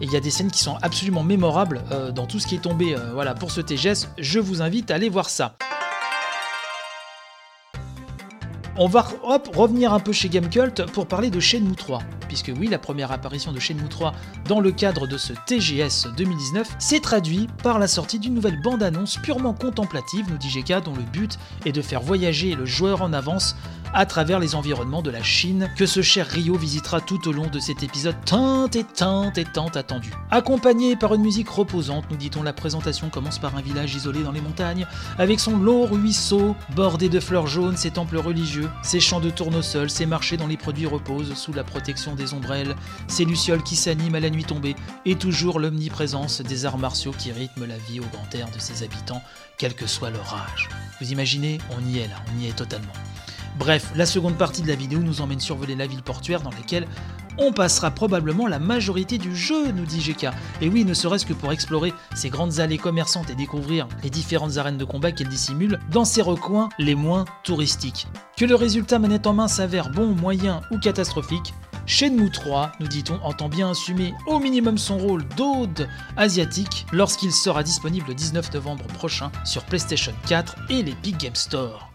[0.00, 2.56] Et il y a des scènes qui sont absolument mémorables euh, dans tout ce qui
[2.56, 4.08] est tombé euh, voilà, pour ce TGS.
[4.18, 5.56] Je vous invite à aller voir ça.
[8.76, 9.06] On va
[9.54, 12.00] revenir un peu chez Gamecult pour parler de Shenmue 3.
[12.26, 14.12] Puisque oui, la première apparition de Shenmue 3
[14.48, 19.18] dans le cadre de ce TGS 2019 s'est traduit par la sortie d'une nouvelle bande-annonce
[19.18, 23.12] purement contemplative, nous dit GK, dont le but est de faire voyager le joueur en
[23.12, 23.54] avance
[23.94, 27.46] à travers les environnements de la Chine que ce cher Rio visitera tout au long
[27.46, 30.10] de cet épisode tant et tant et tant attendu.
[30.30, 34.32] Accompagné par une musique reposante, nous dit-on, la présentation commence par un village isolé dans
[34.32, 39.20] les montagnes, avec son long ruisseau bordé de fleurs jaunes, ses temples religieux, ses champs
[39.20, 42.74] de tournesol, ses marchés dont les produits reposent sous la protection des ombrelles,
[43.06, 44.74] ses lucioles qui s'animent à la nuit tombée,
[45.06, 48.82] et toujours l'omniprésence des arts martiaux qui rythment la vie au grand air de ses
[48.82, 49.22] habitants,
[49.56, 50.68] quel que soit leur âge.
[51.00, 52.92] Vous imaginez, on y est là, on y est totalement.
[53.56, 56.88] Bref, la seconde partie de la vidéo nous emmène survoler la ville portuaire dans laquelle
[57.38, 60.28] on passera probablement la majorité du jeu, nous dit GK.
[60.60, 64.56] Et oui, ne serait-ce que pour explorer ces grandes allées commerçantes et découvrir les différentes
[64.56, 68.06] arènes de combat qu'elle dissimule dans ses recoins les moins touristiques.
[68.36, 71.54] Que le résultat manette en main s'avère bon, moyen ou catastrophique,
[71.86, 75.86] Shenmue 3, nous dit-on, entend bien assumer au minimum son rôle d'ode
[76.16, 81.93] asiatique lorsqu'il sera disponible le 19 novembre prochain sur PlayStation 4 et l'Epic Game Store.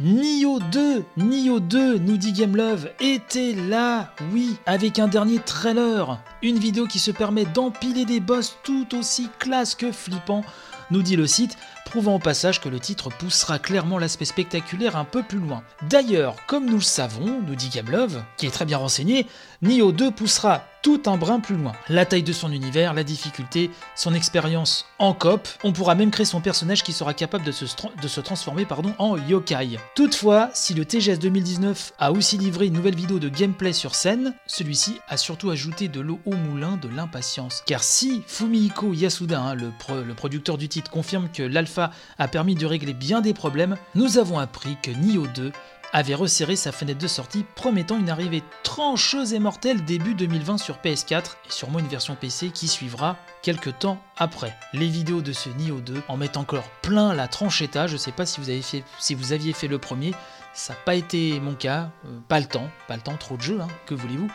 [0.00, 6.20] Nio 2, Nio 2, nous dit Gamelove, était là, oui, avec un dernier trailer.
[6.40, 10.44] Une vidéo qui se permet d'empiler des boss tout aussi classe que flippant,
[10.92, 15.04] nous dit le site, prouvant au passage que le titre poussera clairement l'aspect spectaculaire un
[15.04, 15.64] peu plus loin.
[15.88, 19.26] D'ailleurs, comme nous le savons, nous dit Gamelove, qui est très bien renseigné,
[19.62, 21.72] Nio 2 poussera tout un brin plus loin.
[21.88, 26.26] La taille de son univers, la difficulté, son expérience en cop, on pourra même créer
[26.26, 28.66] son personnage qui sera capable de se, transformer
[28.98, 29.78] en yokai.
[29.94, 34.34] Toutefois, si le TGS 2019 a aussi livré une nouvelle vidéo de gameplay sur scène,
[34.46, 37.62] celui-ci a surtout ajouté de l'eau au moulin de l'impatience.
[37.66, 39.72] Car si Fumihiko Yasuda, hein, le,
[40.04, 44.18] le producteur du titre, confirme que l'alpha a permis de régler bien des problèmes, nous
[44.18, 45.52] avons appris que Nioh 2
[45.92, 50.76] avait resserré sa fenêtre de sortie, promettant une arrivée trancheuse et mortelle début 2020 sur
[50.76, 54.56] PS4 et sûrement une version PC qui suivra quelques temps après.
[54.72, 57.86] Les vidéos de ce Nioh 2 en mettent encore plein la tranchetta.
[57.86, 60.12] Je sais pas si vous, avez fait, si vous aviez fait le premier,
[60.52, 63.42] ça n'a pas été mon cas, euh, pas le temps, pas le temps, trop de
[63.42, 64.28] jeux, hein, que voulez-vous,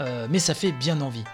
[0.00, 1.24] euh, mais ça fait bien envie.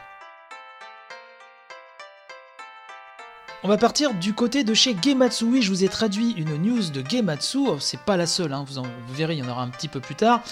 [3.64, 5.44] On va partir du côté de chez Gematsu.
[5.44, 7.58] Oui, je vous ai traduit une news de Gematsu.
[7.58, 8.64] Oh, c'est pas la seule, hein.
[8.66, 8.82] vous,
[9.14, 10.42] verrez, il y en aura un petit peu plus tard.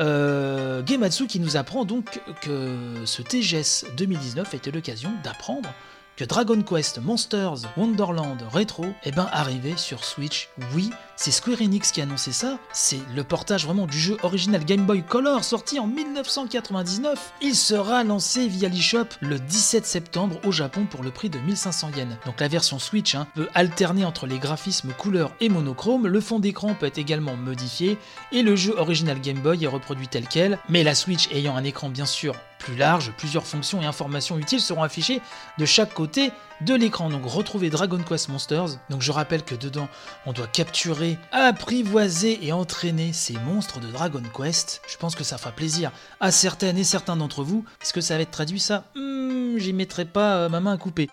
[0.00, 2.76] Euh, Gematsu qui nous apprend donc que
[3.06, 5.70] ce TGS 2019 était l'occasion d'apprendre
[6.18, 10.48] que Dragon Quest Monsters Wonderland Retro est ben arrivé sur Switch.
[10.74, 12.58] Oui, c'est Square Enix qui a annoncé ça.
[12.72, 17.34] C'est le portage vraiment du jeu original Game Boy Color sorti en 1999.
[17.40, 21.90] Il sera lancé via l'eShop le 17 septembre au Japon pour le prix de 1500
[21.96, 22.16] yens.
[22.26, 26.08] Donc la version Switch hein, peut alterner entre les graphismes couleur et monochrome.
[26.08, 27.96] Le fond d'écran peut être également modifié
[28.32, 30.58] et le jeu original Game Boy est reproduit tel quel.
[30.68, 34.60] Mais la Switch ayant un écran bien sûr plus large, plusieurs fonctions et informations utiles
[34.60, 35.20] seront affichées
[35.58, 37.08] de chaque côté de l'écran.
[37.08, 38.78] Donc retrouvez Dragon Quest Monsters.
[38.90, 39.88] Donc je rappelle que dedans,
[40.26, 44.82] on doit capturer, apprivoiser et entraîner ces monstres de Dragon Quest.
[44.88, 47.64] Je pense que ça fera plaisir à certaines et certains d'entre vous.
[47.82, 48.84] Est-ce que ça va être traduit ça?
[48.94, 51.08] Hmm, J'y mettrai pas euh, ma main à couper.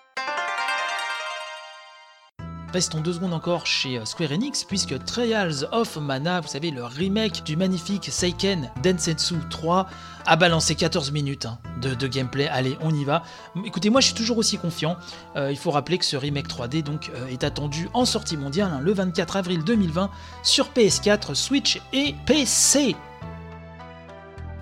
[2.72, 6.84] Restons deux secondes encore chez euh, Square Enix, puisque Trials of Mana, vous savez, le
[6.84, 9.86] remake du magnifique Seiken Densetsu 3,
[10.26, 12.48] a balancé 14 minutes hein, de, gameplay.
[12.48, 13.22] Allez, on y va.
[13.64, 14.96] Écoutez, moi je suis toujours aussi confiant.
[15.36, 18.72] Euh, il faut rappeler que ce remake 3D donc, euh, est attendu en sortie mondiale
[18.74, 20.10] hein, le 24 avril 2020
[20.42, 22.96] sur PS4, Switch et PC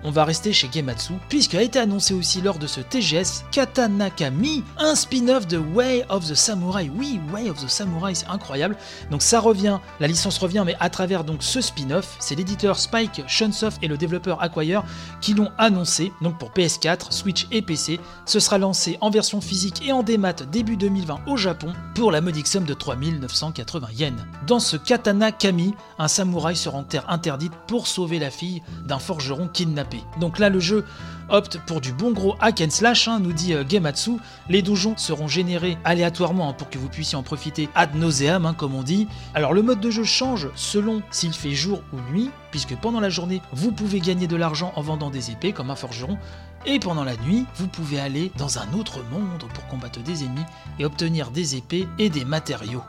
[0.05, 4.63] on va rester chez Gematsu, puisqu'il a été annoncé aussi lors de ce TGS Katanakami,
[4.77, 6.91] un spin-off de Way of the Samurai.
[6.95, 8.77] Oui, Way of the Samurai, c'est incroyable.
[9.09, 13.23] Donc ça revient, la licence revient, mais à travers donc ce spin-off, c'est l'éditeur Spike
[13.27, 14.83] Shunsoft et le développeur Acquire
[15.21, 16.11] qui l'ont annoncé.
[16.21, 20.33] Donc pour PS4, Switch et PC, ce sera lancé en version physique et en démat
[20.33, 24.21] début 2020 au Japon pour la modique somme de 3980 yens.
[24.45, 28.99] Dans ce Katana Kami, un samouraï se rend terre interdite pour sauver la fille d'un
[28.99, 29.94] forgeron kidnappé.
[30.19, 30.85] Donc là, le jeu
[31.29, 34.17] opte pour du bon gros hack and slash, hein, nous dit euh, Gematsu.
[34.49, 38.53] Les donjons seront générés aléatoirement hein, pour que vous puissiez en profiter ad nauseam, hein,
[38.53, 39.07] comme on dit.
[39.33, 43.09] Alors le mode de jeu change selon s'il fait jour ou nuit, puisque pendant la
[43.09, 46.17] journée, vous pouvez gagner de l'argent en vendant des épées comme un forgeron,
[46.65, 50.45] et pendant la nuit, vous pouvez aller dans un autre monde pour combattre des ennemis
[50.79, 52.83] et obtenir des épées et des matériaux.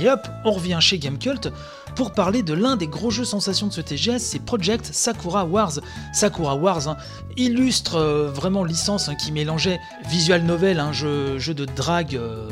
[0.00, 1.50] Et hop, on revient chez Gamecult
[1.96, 5.80] pour parler de l'un des gros jeux sensations de ce TGS, c'est Project Sakura Wars.
[6.12, 6.96] Sakura Wars, hein,
[7.36, 12.14] illustre euh, vraiment licence hein, qui mélangeait visual novel, un jeu, jeu de drague.
[12.14, 12.48] Euh,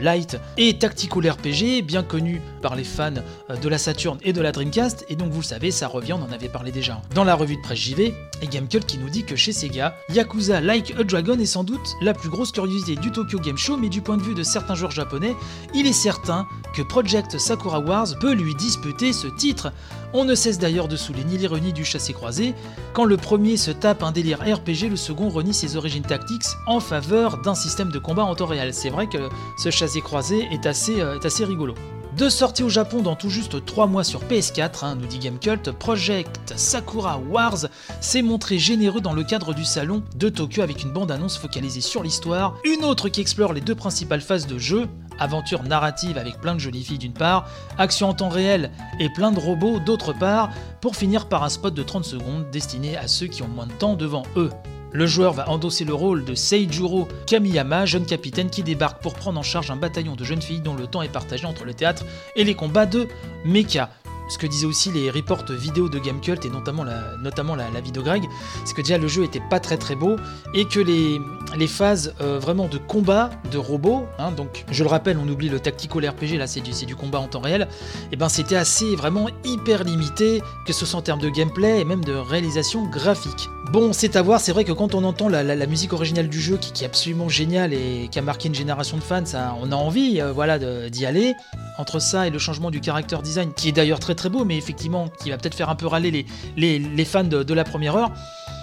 [0.00, 3.14] light et tactical RPG, bien connu par les fans
[3.50, 6.14] euh, de la Saturn et de la Dreamcast, et donc vous le savez, ça revient,
[6.14, 9.10] on en avait parlé déjà dans la revue de presse JV, et Gamecult qui nous
[9.10, 12.96] dit que chez Sega, Yakuza Like a Dragon est sans doute la plus grosse curiosité
[12.96, 15.34] du Tokyo Game Show, mais du point de vue de certains joueurs japonais,
[15.74, 19.72] il est certain que Project Sakura Wars peut lui disputer ce titre.
[20.18, 22.54] On ne cesse d'ailleurs de souligner l'ironie du chassé croisé,
[22.94, 26.80] quand le premier se tape un délire RPG, le second renie ses origines tactiques en
[26.80, 28.72] faveur d'un système de combat en temps réel.
[28.72, 31.74] C'est vrai que ce chassé croisé est assez, euh, est assez rigolo.
[32.16, 35.70] De sortie au Japon dans tout juste 3 mois sur PS4, hein, nous dit Gamecult,
[35.72, 37.66] Project Sakura Wars
[38.00, 42.02] s'est montré généreux dans le cadre du salon de Tokyo avec une bande-annonce focalisée sur
[42.02, 44.86] l'histoire, une autre qui explore les deux principales phases de jeu,
[45.18, 49.30] aventure narrative avec plein de jolies filles d'une part, action en temps réel et plein
[49.30, 50.48] de robots d'autre part,
[50.80, 53.72] pour finir par un spot de 30 secondes destiné à ceux qui ont moins de
[53.72, 54.50] temps devant eux.
[54.96, 59.38] Le joueur va endosser le rôle de Seijuro Kamiyama, jeune capitaine qui débarque pour prendre
[59.38, 62.02] en charge un bataillon de jeunes filles dont le temps est partagé entre le théâtre
[62.34, 63.06] et les combats de
[63.44, 63.90] mecha
[64.30, 68.24] ce que disaient aussi les reports vidéo de Gamecult et notamment la, vidéo Greg,
[68.64, 70.16] c'est que déjà le jeu était pas très très beau
[70.54, 75.18] et que les, phases euh, vraiment de combat de robots, hein, donc je le rappelle,
[75.18, 78.16] on oublie le tactical RPG, là c'est du, du combat en temps réel, et eh
[78.16, 82.02] ben c'était assez vraiment hyper limité, que ce soit en termes de gameplay et même
[82.02, 83.48] de réalisation graphique.
[83.72, 86.56] Bon, c'est à voir, c'est vrai que quand on entend la, musique originale du jeu
[86.56, 89.24] qui, est absolument géniale et qui a marqué une génération de fans,
[89.60, 91.34] on a envie euh, voilà, d'y aller.
[91.78, 94.56] Entre ça et le changement du character design, qui est d'ailleurs très très beau, mais
[94.56, 96.26] effectivement qui va peut-être faire un peu râler
[96.56, 98.12] les, fans de, la première heure,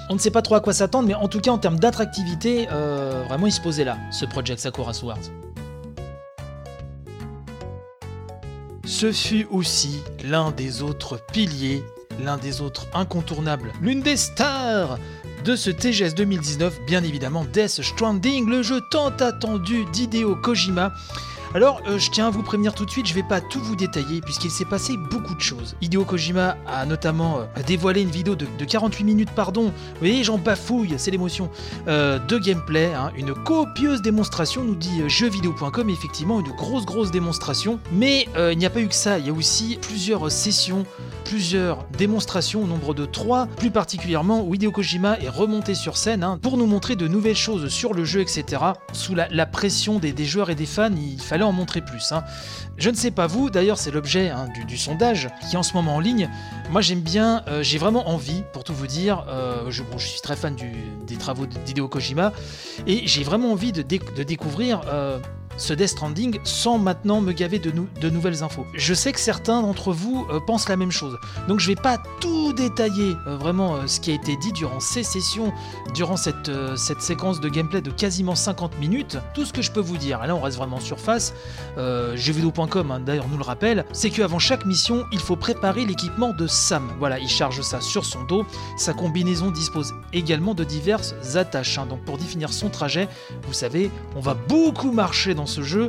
[0.10, 2.68] on ne sait pas trop à quoi s'attendre, mais en tout cas en termes d'attractivité,
[2.72, 5.20] euh, vraiment il se posait là, ce Project Sakura Sword.
[8.86, 11.84] Ce fut aussi l'un des autres piliers
[12.20, 14.98] l'un des autres incontournables, l'une des stars
[15.44, 20.94] de ce TGS 2019, bien évidemment Death Stranding, le jeu tant attendu d'Hideo Kojima.
[21.56, 23.76] Alors, euh, je tiens à vous prévenir tout de suite, je vais pas tout vous
[23.76, 25.76] détailler puisqu'il s'est passé beaucoup de choses.
[25.82, 30.40] Hideo Kojima a notamment euh, dévoilé une vidéo de, 48 minutes, pardon, vous voyez, j'en
[30.40, 31.52] bafouille, c'est l'émotion,
[31.88, 33.12] euh, de gameplay, hein.
[33.16, 37.80] une copieuse démonstration, nous dit jeuxvideo.com, effectivement, une grosse grosse démonstration.
[37.92, 40.86] Mais il n'y a pas eu que ça, il y a aussi plusieurs sessions
[41.24, 46.24] plusieurs démonstrations au nombre de trois, plus particulièrement où Hideo Kojima est remonté sur scène
[46.24, 48.62] hein, pour nous montrer de nouvelles choses sur le jeu, etc.
[48.92, 52.12] Sous la, pression des, joueurs et des fans, il fallait en montrer plus.
[52.12, 52.24] Hein.
[52.78, 55.74] Je ne sais pas vous, d'ailleurs c'est l'objet hein, du, sondage qui est en ce
[55.74, 56.30] moment en ligne.
[56.72, 60.36] Moi j'aime bien, euh, j'ai vraiment envie, pour tout vous dire, euh, je, suis très
[60.36, 60.56] fan
[61.06, 62.34] des travaux d'Hideo Kojima,
[62.88, 65.20] et j'ai vraiment envie de, découvrir euh,
[65.58, 68.66] ce Death Stranding sans maintenant me gaver de, nouvelles infos.
[68.74, 71.98] Je sais que certains d'entre vous euh, pensent la même chose, donc je vais pas
[72.20, 75.54] tout détailler euh, vraiment euh, ce qui a été dit durant ces sessions,
[75.94, 79.18] durant cette, séquence de gameplay de quasiment 50 minutes.
[79.34, 81.34] Tout ce que je peux vous dire, là on reste vraiment surface,
[81.78, 86.48] jeuxvideo.com hein, d'ailleurs nous le rappelle, c'est qu'avant chaque mission, il faut préparer l'équipement de
[86.48, 86.92] Sam.
[87.00, 88.46] Voilà, il charge ça sur son dos.
[88.78, 91.78] Sa combinaison dispose également de diverses attaches.
[91.78, 91.86] Hein.
[91.88, 93.08] donc pour définir son trajet,
[93.46, 95.88] vous savez, on va beaucoup marcher dans ce jeu,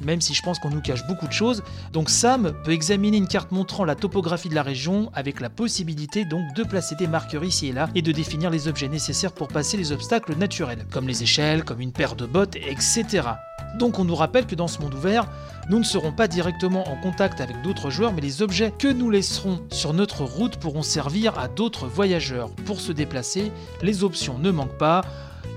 [0.00, 1.62] même si je pense qu'on nous cache beaucoup de choses.
[1.92, 6.24] Donc Sam peut examiner une carte montrant la topographie de la région avec la possibilité
[6.24, 9.48] donc de placer des marqueurs ici et là et de définir les objets nécessaires pour
[9.48, 13.22] passer les obstacles naturels, comme les échelles, comme une paire de bottes, etc.
[13.78, 15.26] Donc on nous rappelle que dans ce monde ouvert,
[15.68, 19.10] nous ne serons pas directement en contact avec d'autres joueurs, mais les objets que nous
[19.10, 22.50] laisserons sur notre route pourront servir à d'autres voyageurs.
[22.64, 23.50] Pour se déplacer,
[23.82, 25.02] les options ne manquent pas.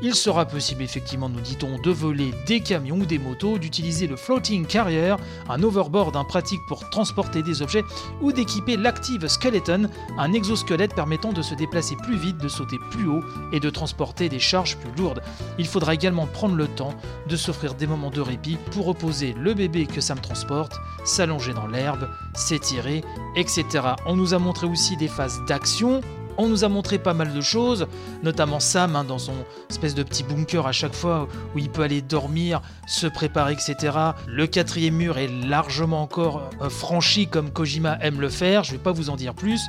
[0.01, 4.15] Il sera possible effectivement, nous dit-on, de voler des camions ou des motos, d'utiliser le
[4.15, 5.15] floating carrier,
[5.49, 7.83] un overboard pratique pour transporter des objets,
[8.21, 13.07] ou d'équiper l'active skeleton, un exosquelette permettant de se déplacer plus vite, de sauter plus
[13.07, 15.21] haut et de transporter des charges plus lourdes.
[15.57, 16.93] Il faudra également prendre le temps
[17.27, 21.53] de s'offrir des moments de répit pour reposer le bébé que ça me transporte, s'allonger
[21.53, 23.03] dans l'herbe, s'étirer,
[23.35, 23.65] etc.
[24.05, 26.01] On nous a montré aussi des phases d'action,
[26.39, 27.87] on nous a montré pas mal de choses,
[28.23, 29.33] notamment Sam hein, dans son
[29.69, 33.95] espèce de petit bunker à chaque fois où il peut aller dormir, se préparer, etc.
[34.25, 38.77] Le quatrième mur est largement encore euh, franchi comme Kojima aime le faire, je vais
[38.77, 39.61] pas vous en dire plus.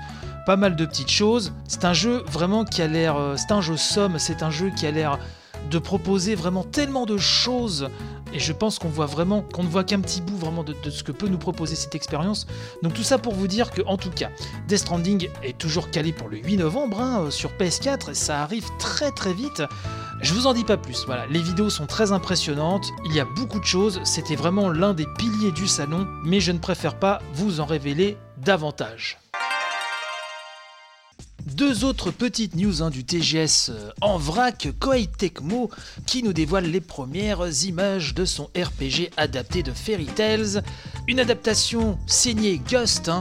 [0.46, 1.52] Pas mal de petites choses.
[1.68, 3.16] C'est un jeu vraiment qui a l'air.
[3.16, 5.18] Euh, c'est un jeu somme, c'est un jeu qui a l'air
[5.70, 7.88] de proposer vraiment tellement de choses
[8.32, 11.02] et je pense qu'on voit vraiment qu'on ne voit qu'un petit bout vraiment de, ce
[11.02, 12.46] que peut nous proposer cette expérience.
[12.82, 14.30] Donc tout ça pour vous dire que en tout cas,
[14.68, 18.68] Death Stranding est toujours calé pour le 8 novembre hein, sur PS4 et ça arrive
[18.78, 19.62] très très vite.
[20.20, 23.24] Je vous en dis pas plus, voilà, les vidéos sont très impressionnantes, il y a
[23.24, 27.20] beaucoup de choses, c'était vraiment l'un des piliers du salon, mais je ne préfère pas
[27.32, 29.18] vous en révéler davantage.
[31.60, 35.70] Deux autres petites news hein, du TGS euh, en vrac, Koei Tecmo
[36.06, 40.64] qui nous dévoile les premières images de son RPG adapté de Fairy Tales,
[41.06, 43.20] une adaptation signée Gust, hein,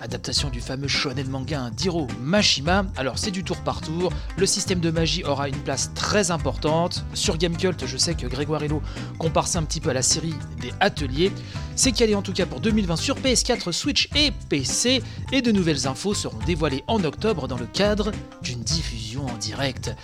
[0.00, 2.84] adaptation du fameux shonen manga d'Hiro Mashima.
[2.96, 7.04] Alors c'est du tour par tour, le système de magie aura une place très importante.
[7.14, 8.82] Sur Gamecult, je sais que Grégoire Hello
[9.18, 11.32] compare ça un petit peu à la série des ateliers.
[11.76, 15.86] C'est calé en tout cas pour 2020 sur PS4, Switch et PC, et de nouvelles
[15.86, 19.94] infos seront dévoilées en octobre dans le cadre d'une diffusion en direct.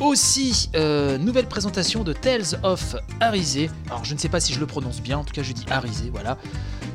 [0.00, 3.68] Aussi, euh, nouvelle présentation de Tales of Arise.
[3.86, 5.64] Alors je ne sais pas si je le prononce bien, en tout cas je dis
[5.70, 6.38] Arise, voilà.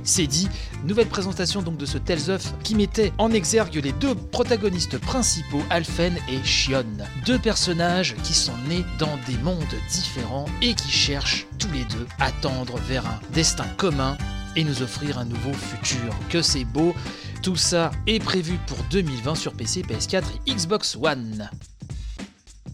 [0.06, 0.48] C'est dit,
[0.86, 5.64] nouvelle présentation donc de ce Tales of qui mettait en exergue les deux protagonistes principaux,
[5.72, 6.86] Alphen et Shion.
[7.26, 12.06] Deux personnages qui sont nés dans des mondes différents et qui cherchent tous les deux
[12.20, 14.16] à tendre vers un destin commun
[14.56, 16.16] et nous offrir un nouveau futur.
[16.30, 16.94] Que c'est beau,
[17.42, 21.50] tout ça est prévu pour 2020 sur PC, PS4 et Xbox One.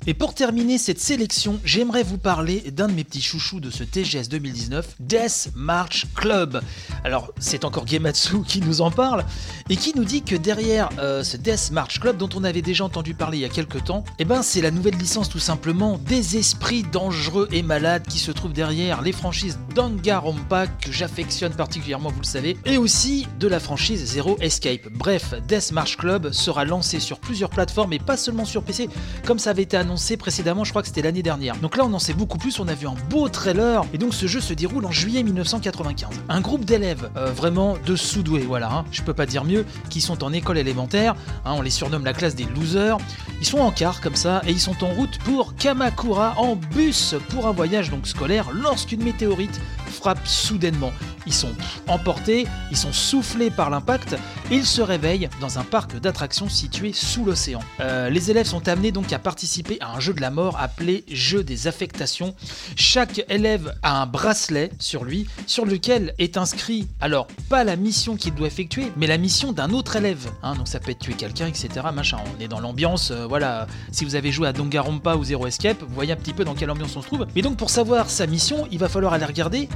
[0.07, 3.83] Et pour terminer cette sélection, j'aimerais vous parler d'un de mes petits chouchous de ce
[3.83, 6.59] TGS 2019, Death March Club.
[7.03, 9.23] Alors, c'est encore Gematsu qui nous en parle,
[9.69, 12.83] et qui nous dit que derrière euh, ce Death March Club, dont on avait déjà
[12.83, 15.99] entendu parler il y a quelques temps, eh ben, c'est la nouvelle licence tout simplement
[15.99, 22.09] des esprits dangereux et malades qui se trouvent derrière les franchises Danganronpa, que j'affectionne particulièrement,
[22.09, 24.89] vous le savez, et aussi de la franchise Zero Escape.
[24.91, 28.89] Bref, Death March Club sera lancé sur plusieurs plateformes, et pas seulement sur PC,
[29.27, 31.55] comme ça avait été annoncé précédemment, je crois que c'était l'année dernière.
[31.57, 34.13] Donc là, on en sait beaucoup plus, on a vu un beau trailer, et donc
[34.13, 36.09] ce jeu se déroule en juillet 1995.
[36.29, 40.01] Un groupe d'élèves, euh, vraiment de sous-doués, voilà, hein, je peux pas dire mieux, qui
[40.01, 41.15] sont en école élémentaire,
[41.45, 42.97] hein, on les surnomme la classe des losers,
[43.39, 47.15] ils sont en car comme ça, et ils sont en route pour Kamakura en bus
[47.29, 49.59] pour un voyage donc scolaire lorsqu'une météorite
[49.91, 50.91] frappe soudainement.
[51.25, 51.51] Ils sont
[51.87, 54.15] emportés, ils sont soufflés par l'impact
[54.49, 57.59] et ils se réveillent dans un parc d'attractions situé sous l'océan.
[57.79, 61.03] Euh, les élèves sont amenés donc à participer à un jeu de la mort appelé
[61.11, 62.35] jeu des affectations.
[62.75, 68.15] Chaque élève a un bracelet sur lui sur lequel est inscrit alors pas la mission
[68.15, 70.31] qu'il doit effectuer mais la mission d'un autre élève.
[70.43, 71.85] Hein, donc ça peut être tuer quelqu'un etc.
[71.93, 72.17] Machin.
[72.35, 73.11] On est dans l'ambiance.
[73.11, 73.67] Euh, voilà.
[73.91, 76.53] Si vous avez joué à Danganronpa ou Zero Escape, vous voyez un petit peu dans
[76.53, 77.27] quelle ambiance on se trouve.
[77.35, 79.69] Mais donc pour savoir sa mission, il va falloir aller regarder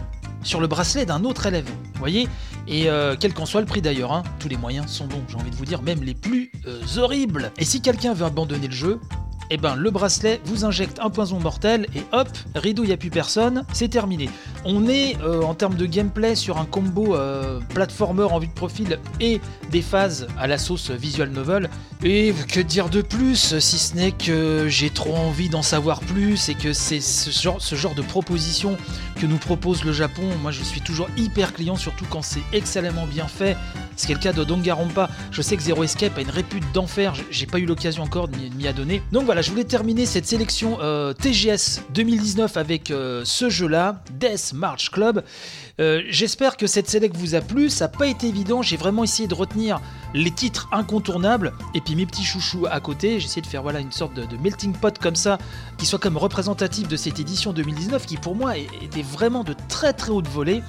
[0.44, 1.66] sur le bracelet d'un autre élève.
[1.66, 2.28] Vous voyez
[2.68, 5.36] Et euh, quel qu'en soit le prix d'ailleurs, hein, tous les moyens sont bons, j'ai
[5.36, 7.52] envie de vous dire, même les plus euh, horribles.
[7.58, 9.00] Et si quelqu'un veut abandonner le jeu,
[9.50, 12.98] eh ben le bracelet vous injecte un poison mortel et hop, rideau, il n'y a
[12.98, 14.30] plus personne, c'est terminé.
[14.68, 18.54] On est euh, en termes de gameplay sur un combo euh, platformer en vue de
[18.54, 19.40] profil et
[19.72, 21.70] des phases à la sauce visual novel.
[22.04, 26.50] Et que dire de plus si ce n'est que j'ai trop envie d'en savoir plus
[26.50, 28.76] et que c'est ce genre, de proposition
[29.22, 30.24] que nous propose le Japon.
[30.42, 33.56] Moi je suis toujours hyper client, surtout quand c'est excellemment bien fait.
[33.98, 35.10] Ce qui est le cas de Danganronpa.
[35.32, 38.36] Je sais que Zero Escape a une répute d'enfer, j'ai pas eu l'occasion encore de
[38.58, 39.02] m'y adonner.
[39.12, 44.54] Donc voilà, je voulais terminer cette sélection euh, TGS 2019 avec euh, ce jeu-là, Death
[44.56, 45.24] March Club.
[45.80, 49.04] Euh, j'espère que cette sélection vous a plu, ça n'a pas été évident, j'ai vraiment
[49.04, 49.80] essayé de retenir
[50.14, 53.20] les titres incontournables et puis mes petits chouchous à côté.
[53.20, 55.38] J'ai essayé de faire voilà une sorte de, melting pot comme ça,
[55.78, 59.94] qui soit comme représentatif de cette édition 2019 qui pour moi était vraiment de très
[59.94, 60.64] très haute volée.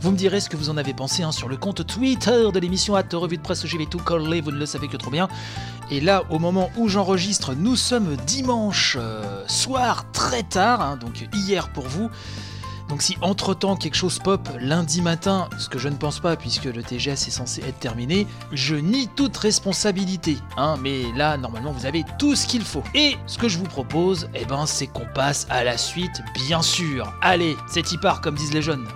[0.00, 2.58] Vous me direz ce que vous en avez pensé hein, sur le compte Twitter de
[2.58, 5.28] l'émission at revue de presse vais tout coller, vous ne le savez que trop bien.
[5.90, 11.28] Et là, au moment où j'enregistre, nous sommes dimanche euh, soir très tard, hein, donc
[11.32, 12.10] hier pour vous.
[12.88, 16.64] Donc si entre-temps quelque chose pop lundi matin, ce que je ne pense pas puisque
[16.64, 20.36] le TGS est censé être terminé, je nie toute responsabilité.
[20.56, 22.84] Hein, mais là, normalement, vous avez tout ce qu'il faut.
[22.94, 26.62] Et ce que je vous propose, eh ben, c'est qu'on passe à la suite, bien
[26.62, 27.12] sûr.
[27.22, 28.86] Allez, c'est y part comme disent les jeunes.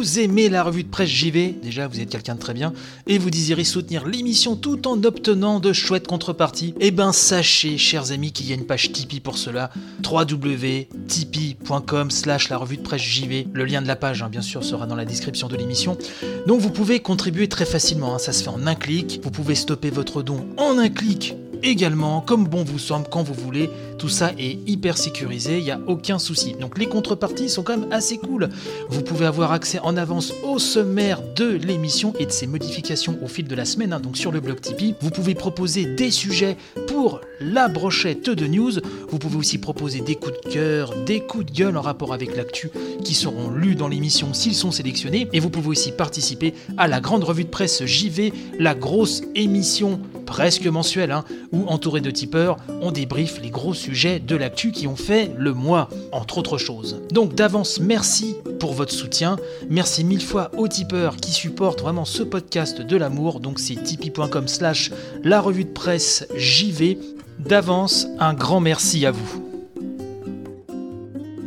[0.00, 2.72] Vous aimez la revue de presse JV, déjà vous êtes quelqu'un de très bien,
[3.06, 8.10] et vous désirez soutenir l'émission tout en obtenant de chouettes contreparties, eh ben sachez, chers
[8.10, 9.68] amis, qu'il y a une page Tipeee pour cela,
[10.02, 13.46] www.tipeee.com slash la revue de presse JV.
[13.52, 15.98] Le lien de la page, hein, bien sûr, sera dans la description de l'émission.
[16.46, 18.18] Donc vous pouvez contribuer très facilement, hein.
[18.18, 22.20] ça se fait en un clic, vous pouvez stopper votre don en un clic également,
[22.20, 23.70] comme bon vous semble, quand vous voulez.
[23.98, 26.54] Tout ça est hyper sécurisé, il n'y a aucun souci.
[26.58, 28.48] Donc les contreparties sont quand même assez cool.
[28.88, 33.28] Vous pouvez avoir accès en avance au sommaire de l'émission et de ses modifications au
[33.28, 34.94] fil de la semaine, hein, donc sur le blog Tipeee.
[35.00, 36.56] Vous pouvez proposer des sujets
[36.86, 38.72] pour la brochette de news.
[39.10, 42.36] Vous pouvez aussi proposer des coups de cœur, des coups de gueule en rapport avec
[42.36, 42.70] l'actu
[43.04, 45.28] qui seront lus dans l'émission s'ils sont sélectionnés.
[45.32, 50.00] Et vous pouvez aussi participer à la grande revue de presse JV, la grosse émission
[50.30, 54.86] presque mensuelle, hein, où entouré de tipeurs, on débriefe les gros sujets de l'actu qui
[54.86, 57.02] ont fait le mois, entre autres choses.
[57.10, 59.36] Donc d'avance, merci pour votre soutien.
[59.68, 63.40] Merci mille fois aux tipeurs qui supportent vraiment ce podcast de l'amour.
[63.40, 64.92] Donc c'est tipeee.com slash
[65.24, 66.96] la revue de presse JV.
[67.40, 69.49] D'avance, un grand merci à vous.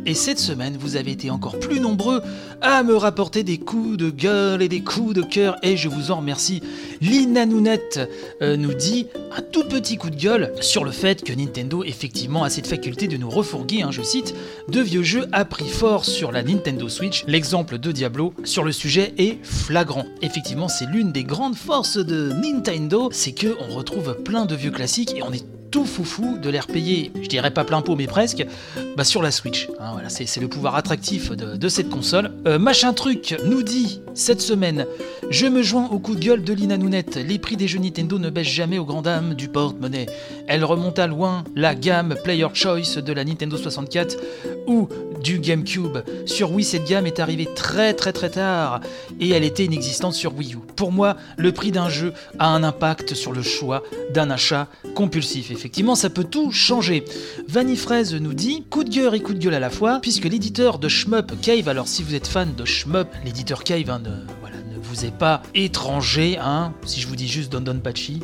[0.06, 2.20] Et cette semaine, vous avez été encore plus nombreux
[2.60, 6.10] à me rapporter des coups de gueule et des coups de cœur, et je vous
[6.10, 6.62] en remercie.
[7.00, 8.00] Lina Nounette
[8.42, 12.44] euh, nous dit un tout petit coup de gueule sur le fait que Nintendo effectivement
[12.44, 14.34] a cette faculté de nous refourguer, hein, je cite,
[14.68, 17.24] de vieux jeux à prix fort sur la Nintendo Switch.
[17.26, 20.04] L'exemple de Diablo sur le sujet est flagrant.
[20.20, 24.70] Effectivement, c'est l'une des grandes forces de Nintendo, c'est que on retrouve plein de vieux
[24.70, 28.06] classiques et on est tout foufou de les repayer, je dirais pas plein pot mais
[28.06, 28.46] presque,
[28.96, 29.68] bah sur la Switch.
[29.80, 32.30] Hein, voilà, c'est le pouvoir attractif de, cette console.
[32.46, 34.86] Euh, machin truc nous dit cette semaine,
[35.30, 38.20] je me joins au coup de gueule de Lina Nounette, les prix des jeux Nintendo
[38.20, 40.06] ne baissent jamais aux grandes dames du porte-monnaie.
[40.46, 44.16] Elle remonta loin la gamme Player Choice de la Nintendo 64
[44.68, 44.88] ou
[45.24, 45.98] du GameCube.
[46.26, 48.80] Sur Wii, cette gamme est arrivée très très très tard
[49.18, 50.58] et elle était inexistante sur Wii U.
[50.76, 55.50] Pour moi, le prix d'un jeu a un impact sur le choix d'un achat compulsif.
[55.50, 55.63] Effectivement,
[55.94, 57.04] ça peut tout changer.
[57.48, 60.78] Vanifraise nous dit coup de gueule et coup de gueule à la fois, puisque l'éditeur
[60.78, 64.02] de Shmup Cave, alors si vous êtes fan de Shmup, l'éditeur Cave, hein,
[64.40, 64.56] voilà,
[64.94, 67.80] vous est pas étranger, hein, si je vous dis juste Don Don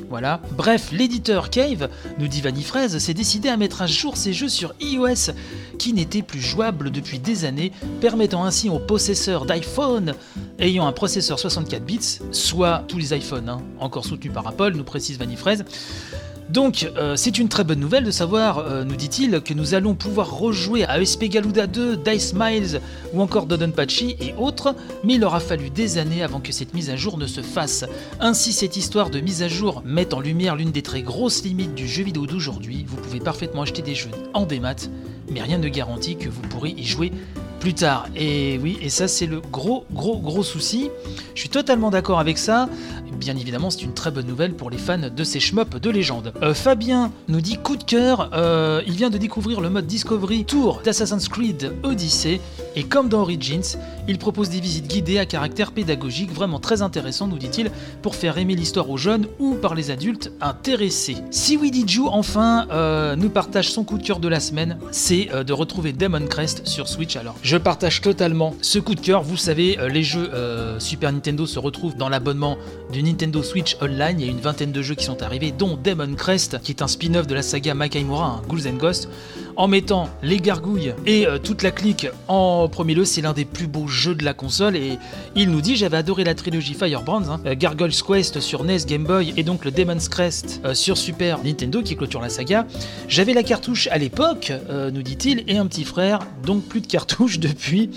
[0.08, 0.40] voilà.
[0.56, 1.88] Bref, l'éditeur Cave,
[2.18, 5.32] nous dit Vanifraise, s'est décidé à mettre à jour ses jeux sur iOS,
[5.78, 10.14] qui n'étaient plus jouables depuis des années, permettant ainsi aux possesseurs d'iPhone
[10.58, 14.84] ayant un processeur 64 bits, soit tous les iPhones, hein, encore soutenus par Apple, nous
[14.84, 15.64] précise Vanifraise,
[16.50, 19.94] donc, euh, c'est une très bonne nouvelle de savoir, euh, nous dit-il, que nous allons
[19.94, 22.80] pouvoir rejouer à ESP Galuda 2, Dice Miles
[23.12, 24.74] ou encore Dodonpachi et autres,
[25.04, 27.84] mais il aura fallu des années avant que cette mise à jour ne se fasse.
[28.18, 31.76] Ainsi, cette histoire de mise à jour met en lumière l'une des très grosses limites
[31.76, 32.84] du jeu vidéo d'aujourd'hui.
[32.88, 34.88] Vous pouvez parfaitement acheter des jeux en démat,
[35.30, 37.12] mais rien ne garantit que vous pourrez y jouer
[37.60, 38.06] plus tard.
[38.16, 40.90] Et oui, et ça c'est le gros, gros, gros souci.
[41.34, 42.68] Je suis totalement d'accord avec ça.
[43.18, 46.32] Bien évidemment, c'est une très bonne nouvelle pour les fans de ces shmups de légende.
[46.42, 50.46] Euh, Fabien nous dit coup de cœur, euh, il vient de découvrir le mode Discovery
[50.46, 52.40] Tour d'Assassin's Creed Odyssey,
[52.76, 53.76] et comme dans Origins,
[54.08, 58.38] il propose des visites guidées à caractère pédagogique vraiment très intéressant, nous dit-il, pour faire
[58.38, 61.16] aimer l'histoire aux jeunes ou par les adultes intéressés.
[61.30, 65.52] Si Widiju enfin euh, nous partage son coup de cœur de la semaine, c'est de
[65.52, 67.16] retrouver Demon Crest sur Switch.
[67.16, 69.24] Alors, je partage totalement ce coup de cœur.
[69.24, 70.30] Vous savez, les jeux
[70.78, 72.56] Super Nintendo se retrouvent dans l'abonnement
[72.92, 74.20] du Nintendo Switch Online.
[74.20, 76.80] Il y a une vingtaine de jeux qui sont arrivés, dont Demon Crest, qui est
[76.80, 79.08] un spin-off de la saga Makaimura, un Ghouls and Ghosts.
[79.56, 83.44] En mettant les gargouilles et euh, toute la clique en premier lieu, c'est l'un des
[83.44, 84.76] plus beaux jeux de la console.
[84.76, 84.98] Et
[85.34, 89.04] il nous dit J'avais adoré la trilogie Firebrands, hein, euh, Gargoyle's Quest sur NES, Game
[89.04, 92.66] Boy et donc le Demon's Crest euh, sur Super Nintendo qui clôture la saga.
[93.08, 94.52] J'avais la cartouche à l'époque,
[94.92, 97.90] nous dit-il, et un petit frère, donc plus de cartouches depuis.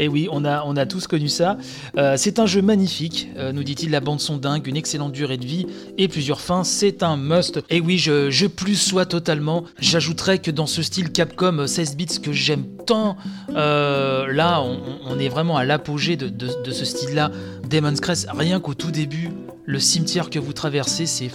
[0.00, 1.58] Et eh oui, on a, tous connu ça.
[1.96, 5.38] Euh, c'est un jeu magnifique, euh, nous dit-il, la bande son dingue, une excellente durée
[5.38, 5.66] de vie
[5.96, 7.56] et plusieurs fins, c'est un must.
[7.68, 9.64] Et eh oui, je, plus sois totalement.
[9.80, 13.16] J'ajouterais que dans ce style Capcom 16 bits que j'aime tant,
[13.56, 17.32] euh, là, on, est vraiment à l'apogée de, de ce style-là.
[17.68, 19.28] Demon's Crest, rien qu'au tout début,
[19.66, 21.30] le cimetière que vous traversez, c'est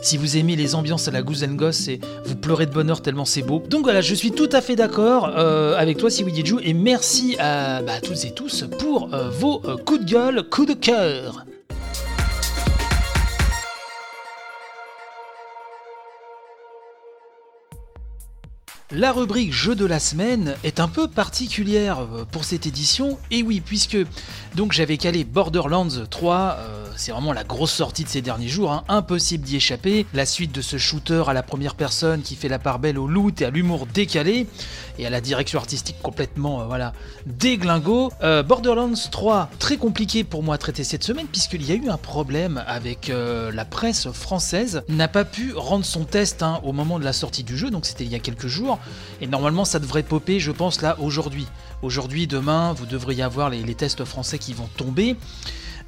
[0.00, 1.90] si vous aimez les ambiances à la Goose Gosse,
[2.24, 3.62] vous pleurez de bonheur tellement c'est beau.
[3.68, 7.82] Donc voilà, je suis tout à fait d'accord euh, avec toi, Siwidiju, et merci à,
[7.82, 11.44] bah, toutes et tous pour euh, vos euh, coups de gueule, coups de cœur.
[18.90, 23.60] La rubrique jeu de la semaine est un peu particulière pour cette édition, et oui,
[23.60, 23.96] puisque
[24.54, 28.70] donc j'avais calé Borderlands 3, euh, c'est vraiment la grosse sortie de ces derniers jours,
[28.70, 28.84] hein.
[28.88, 30.06] impossible d'y échapper.
[30.14, 33.08] La suite de ce shooter à la première personne qui fait la part belle au
[33.08, 34.46] loot et à l'humour décalé,
[34.98, 36.92] et à la direction artistique complètement euh, voilà
[37.26, 38.12] déglingo.
[38.22, 41.88] Euh, Borderlands 3, très compliqué pour moi à traiter cette semaine, puisqu'il y a eu
[41.88, 46.98] un problème avec la presse française, n'a pas pu rendre son test hein, au moment
[46.98, 48.78] de la sortie du jeu, donc c'était il y a quelques jours,
[49.20, 51.46] et normalement ça devrait popper, je pense, là aujourd'hui.
[51.84, 55.16] Aujourd'hui, demain, vous devriez avoir les, tests français qui vont tomber.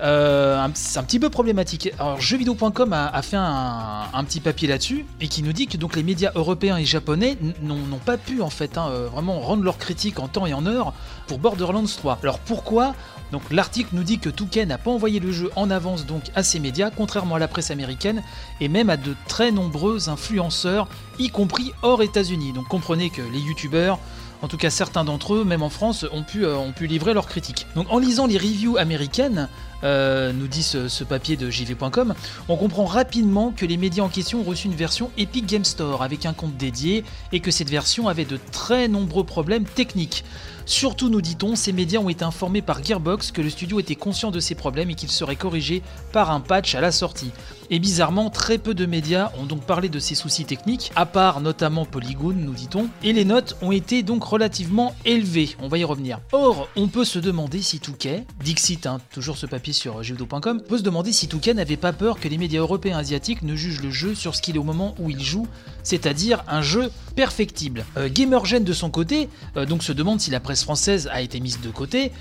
[0.02, 1.90] Euh, c'est un petit peu problématique.
[1.98, 6.02] Alors jeuxvideo.com a, fait un, petit papier là-dessus et qui nous dit que donc les
[6.02, 10.20] médias européens et japonais n'ont pas pu en fait hein, euh, vraiment rendre leur critique
[10.20, 10.92] en temps et en heure
[11.28, 12.18] pour Borderlands 3.
[12.22, 12.94] Alors pourquoi?
[13.32, 16.42] Donc l'article nous dit que Touquet n'a pas envoyé le jeu en avance donc à
[16.42, 18.22] ces médias, contrairement à la presse américaine
[18.60, 20.88] et même à de très nombreux influenceurs,
[21.18, 22.52] y compris hors États-Unis.
[22.52, 23.98] Donc comprenez que les youtubeurs,
[24.42, 27.66] en tout cas certains d'entre eux, même en France, ont pu, euh, livrer leurs critiques.
[27.74, 29.48] Donc en lisant les reviews américaines,
[29.84, 32.14] euh, nous dit ce, papier de jv.com,
[32.48, 36.02] on comprend rapidement que les médias en question ont reçu une version Epic Game Store
[36.02, 40.24] avec un compte dédié et que cette version avait de très nombreux problèmes techniques.
[40.68, 44.32] Surtout, nous dit-on, ces médias ont été informés par Gearbox que le studio était conscient
[44.32, 45.80] de ces problèmes et qu'il serait corrigé
[46.12, 47.30] par un patch à la sortie.
[47.70, 51.40] Et bizarrement, très peu de médias ont donc parlé de ces soucis techniques, à part
[51.40, 55.84] notamment Polygon, nous dit-on, et les notes ont été donc relativement élevées, on va y
[55.84, 56.20] revenir.
[56.32, 60.78] Or, on peut se demander si Touquet, Dixit, hein, toujours ce papier sur jeuxvideo.com, peut
[60.78, 63.82] se demander si Touquet n'avait pas peur que les médias européens et asiatiques ne jugent
[63.82, 65.46] le jeu sur ce qu'il est au moment où il joue,
[65.82, 67.84] c'est-à-dire un jeu perfectible.
[67.96, 71.40] Euh, Gamergen de son côté, euh, donc se demande si la presse française a été
[71.40, 72.12] mise de côté.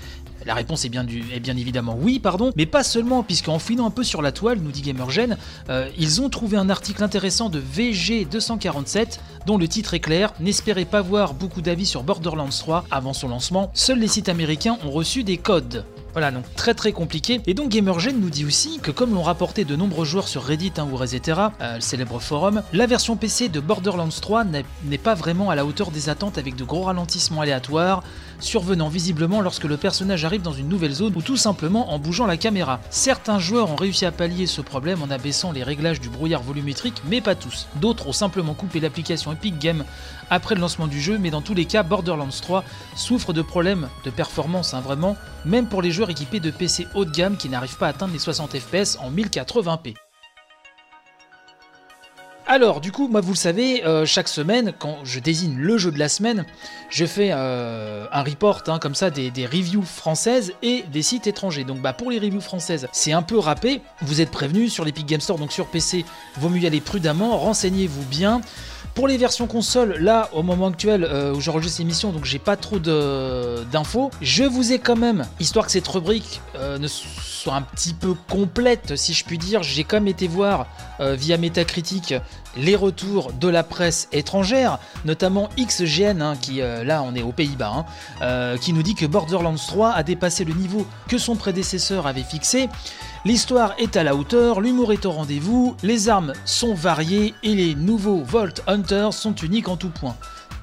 [0.44, 3.86] La réponse est bien, du, est bien évidemment oui, pardon, mais pas seulement, puisqu'en fouinant
[3.86, 5.36] un peu sur la toile, nous dit Gamergen,
[5.68, 10.84] euh, ils ont trouvé un article intéressant de VG247 dont le titre est clair N'espérez
[10.84, 14.90] pas voir beaucoup d'avis sur Borderlands 3 avant son lancement, seuls les sites américains ont
[14.90, 15.84] reçu des codes.
[16.16, 17.42] Voilà, donc très très compliqué.
[17.46, 20.72] Et donc Gamergen nous dit aussi que comme l'ont rapporté de nombreux joueurs sur Reddit
[20.78, 25.14] hein, ou Resetera, euh, le célèbre forum, la version PC de Borderlands 3 n'est pas
[25.14, 28.02] vraiment à la hauteur des attentes avec de gros ralentissements aléatoires,
[28.40, 32.26] survenant visiblement lorsque le personnage arrive dans une nouvelle zone ou tout simplement en bougeant
[32.26, 32.80] la caméra.
[32.90, 37.02] Certains joueurs ont réussi à pallier ce problème en abaissant les réglages du brouillard volumétrique,
[37.08, 37.68] mais pas tous.
[37.76, 39.84] D'autres ont simplement coupé l'application Epic Game
[40.30, 42.64] après le lancement du jeu, mais dans tous les cas, Borderlands 3
[42.96, 47.04] souffre de problèmes de performance, hein, vraiment, même pour les joueurs équipés de PC haut
[47.04, 50.05] de gamme qui n'arrivent pas à atteindre les 60 FPS en 1080p.
[52.48, 55.90] Alors, du coup, moi, vous le savez, euh, chaque semaine, quand je désigne le jeu
[55.90, 56.46] de la semaine,
[56.90, 61.26] je fais euh, un report, hein, comme ça, des, des, reviews françaises et des sites
[61.26, 61.64] étrangers.
[61.64, 63.82] Donc, bah, pour les reviews françaises, c'est un peu râpé.
[64.00, 66.04] Vous êtes prévenus sur l'Epic Game Store, donc sur PC,
[66.36, 68.40] vaut mieux y aller prudemment, renseignez-vous bien.
[68.96, 72.56] Pour les versions console, là, au moment actuel euh, où j'enregistre l'émission, donc j'ai pas
[72.56, 77.60] trop d'infos, je vous ai quand même, histoire que cette rubrique euh, ne soit un
[77.60, 80.66] petit peu complète, si je puis dire, j'ai quand même été voir
[81.00, 82.14] euh, via Metacritic
[82.56, 87.84] les retours de la presse étrangère, notamment XGN, hein, qui là on est aux Pays-Bas,
[88.22, 92.22] hein, qui nous dit que Borderlands 3 a dépassé le niveau que son prédécesseur avait
[92.22, 92.70] fixé.
[93.26, 97.74] L'histoire est à la hauteur, l'humour est au rendez-vous, les armes sont variées et les
[97.74, 100.14] nouveaux Vault Hunters sont uniques en tout point.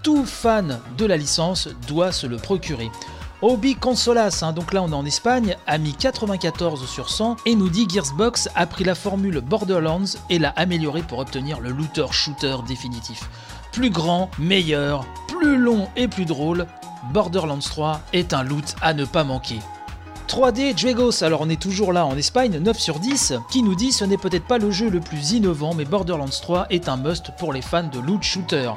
[0.02, 2.90] Tout fan de la licence doit se le procurer.
[3.42, 7.56] Obi Consolas, hein, donc là on est en Espagne, a mis 94 sur 100 et
[7.56, 12.60] nous dit Gearsbox a pris la formule Borderlands et l'a améliorée pour obtenir le looter-shooter
[12.66, 13.30] définitif.
[13.74, 16.66] Plus grand, meilleur, plus long et plus drôle,
[17.12, 19.60] Borderlands 3 est un loot à ne pas manquer.
[20.28, 23.92] 3D Dragos, alors on est toujours là en Espagne, 9 sur 10, qui nous dit
[23.92, 27.32] ce n'est peut-être pas le jeu le plus innovant, mais Borderlands 3 est un must
[27.38, 28.72] pour les fans de loot shooter.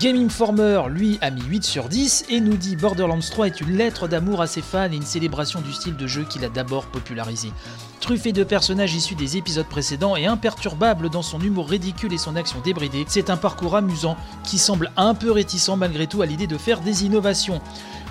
[0.00, 3.76] Game Informer, lui, a mis 8 sur 10 et nous dit Borderlands 3 est une
[3.76, 6.86] lettre d'amour à ses fans et une célébration du style de jeu qu'il a d'abord
[6.86, 7.52] popularisé.
[8.00, 12.34] Truffé de personnages issus des épisodes précédents et imperturbable dans son humour ridicule et son
[12.34, 16.48] action débridée, c'est un parcours amusant qui semble un peu réticent malgré tout à l'idée
[16.48, 17.60] de faire des innovations.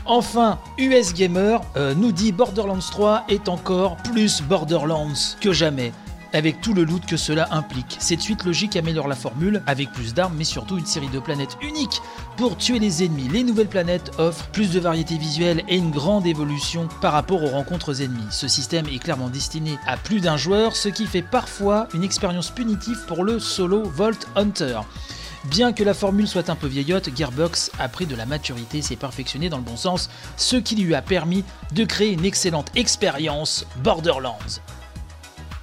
[0.06, 5.94] Enfin, US Gamer euh, nous dit Borderlands 3 est encore plus Borderlands que jamais
[6.34, 7.96] avec tout le loot que cela implique.
[8.00, 11.58] Cette suite logique améliore la formule, avec plus d'armes, mais surtout une série de planètes
[11.62, 12.02] uniques
[12.38, 13.30] pour tuer les ennemis.
[13.30, 17.50] Les nouvelles planètes offrent plus de variété visuelle et une grande évolution par rapport aux
[17.50, 18.24] rencontres ennemies.
[18.32, 22.50] Ce système est clairement destiné à plus d'un joueur, ce qui fait parfois une expérience
[22.50, 24.80] punitive pour le solo Vault Hunter.
[25.46, 28.96] Bien que la formule soit un peu vieillotte, Gearbox a pris de la maturité s'est
[28.96, 33.66] perfectionné dans le bon sens, ce qui lui a permis de créer une excellente expérience
[33.84, 34.38] Borderlands.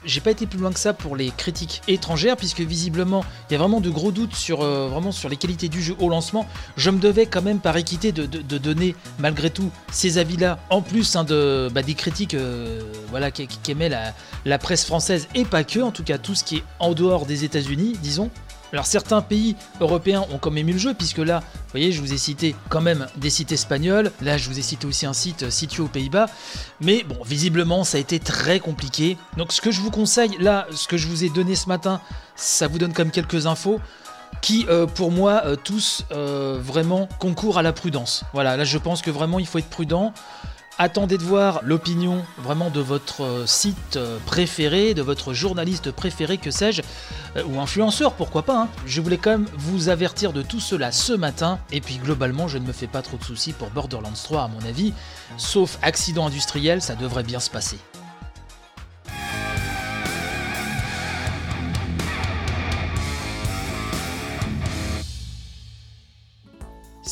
[0.05, 3.57] J'ai pas été plus loin que ça pour les critiques étrangères, puisque visiblement il y
[3.57, 4.89] a vraiment de gros doutes sur, euh,
[5.29, 6.47] les qualités du jeu au lancement.
[6.77, 11.17] Je me devais quand même par équité de donner malgré tout ces avis-là, en plus
[11.17, 14.15] hein, de, bah, des critiques euh, voilà, qu'aimait la,
[14.45, 17.25] la presse française, et pas que, en tout cas tout ce qui est en dehors
[17.25, 18.31] des États-Unis, disons.
[18.73, 22.01] Alors certains pays européens ont quand même eu le jeu, puisque là, vous voyez, je
[22.01, 25.13] vous ai cité quand même des sites espagnols, là je vous ai cité aussi un
[25.13, 26.27] site situé aux Pays-Bas,
[26.81, 29.17] mais bon, visiblement ça a été très compliqué.
[29.37, 32.01] Donc ce que je vous conseille, là, ce que je vous ai donné ce matin,
[32.37, 33.81] ça vous donne même quelques infos
[34.41, 38.25] qui, euh, pour moi, euh, tous euh, vraiment concourent à la prudence.
[38.33, 40.13] Voilà, là je pense que vraiment il faut être prudent
[40.83, 46.39] Attendez de voir l'opinion vraiment de votre euh, site euh, préféré, de votre journaliste préféré,
[46.39, 46.81] que sais-je,
[47.37, 48.63] euh, ou influenceur, pourquoi pas.
[48.63, 48.69] Hein.
[48.87, 52.57] Je voulais quand même vous avertir de tout cela ce matin, et puis globalement, je
[52.57, 54.95] ne me fais pas trop de soucis pour Borderlands 3 à mon avis,
[55.37, 57.77] sauf accident industriel, ça devrait bien se passer.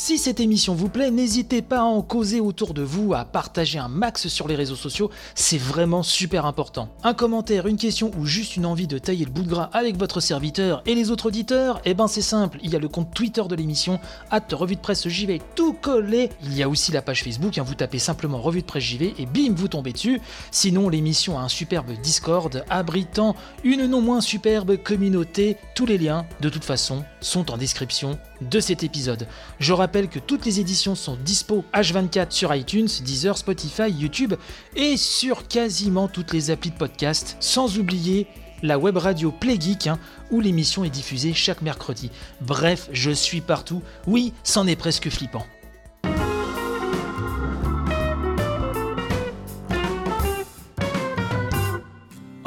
[0.00, 3.80] Si cette émission vous plaît, n'hésitez pas à en causer autour de vous, à partager
[3.80, 6.88] un max sur les réseaux sociaux, c'est vraiment super important.
[7.02, 9.98] Un commentaire, une question ou juste une envie de tailler le bout de gras avec
[9.98, 13.12] votre serviteur et les autres auditeurs, eh ben c'est simple, il y a le compte
[13.12, 13.98] Twitter de l'émission,
[14.30, 16.30] hâte revue de presse JV tout collé.
[16.44, 19.14] Il y a aussi la page Facebook, hein, vous tapez simplement revue de presse JV
[19.18, 20.20] et bim, vous tombez dessus.
[20.52, 23.34] Sinon, l'émission a un superbe Discord abritant
[23.64, 25.56] une non moins superbe communauté.
[25.74, 29.26] Tous les liens, de toute façon, sont en description de cet épisode.
[29.58, 34.34] Je rappelle que toutes les éditions sont dispo H24 sur iTunes, Deezer, Spotify, YouTube
[34.76, 38.26] et sur quasiment toutes les applis de podcast, sans oublier
[38.62, 39.98] la web radio Play Geek, hein,
[40.30, 42.10] où l'émission est diffusée chaque mercredi.
[42.40, 43.82] Bref, je suis partout.
[44.06, 45.46] Oui, c'en est presque flippant.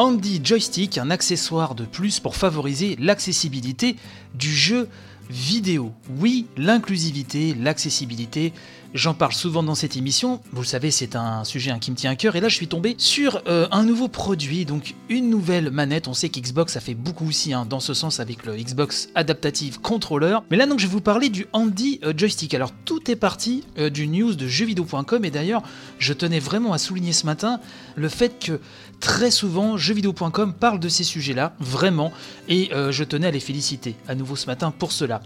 [0.02, 3.98] Andy Joystick, un accessoire de plus pour favoriser l'accessibilité
[4.34, 4.90] du jeu
[5.32, 5.94] vidéo.
[6.20, 8.54] Oui, l'inclusivité, l'accessibilité,
[8.94, 10.42] j'en parle souvent dans cette émission.
[10.52, 12.36] Vous le savez, c'est un sujet qui me tient à cœur.
[12.36, 16.08] Et là, je suis tombé sur euh, un nouveau produit, donc une nouvelle manette.
[16.08, 19.80] On sait qu'Xbox a fait beaucoup aussi hein, dans ce sens avec le Xbox Adaptative
[19.80, 20.40] Controller.
[20.50, 22.54] Mais là, donc, je vais vous parler du Handy euh, Joystick.
[22.54, 25.26] Alors, tout est parti euh, du news de jeuxvideo.com.
[25.26, 25.64] Et d'ailleurs,
[26.00, 27.60] je tenais vraiment à souligner ce matin
[27.96, 28.60] le fait que
[29.00, 32.12] très souvent, jeuxvideo.com parle de ces sujets-là, vraiment.
[32.48, 35.22] Et je tenais à les féliciter à nouveau ce matin pour cela.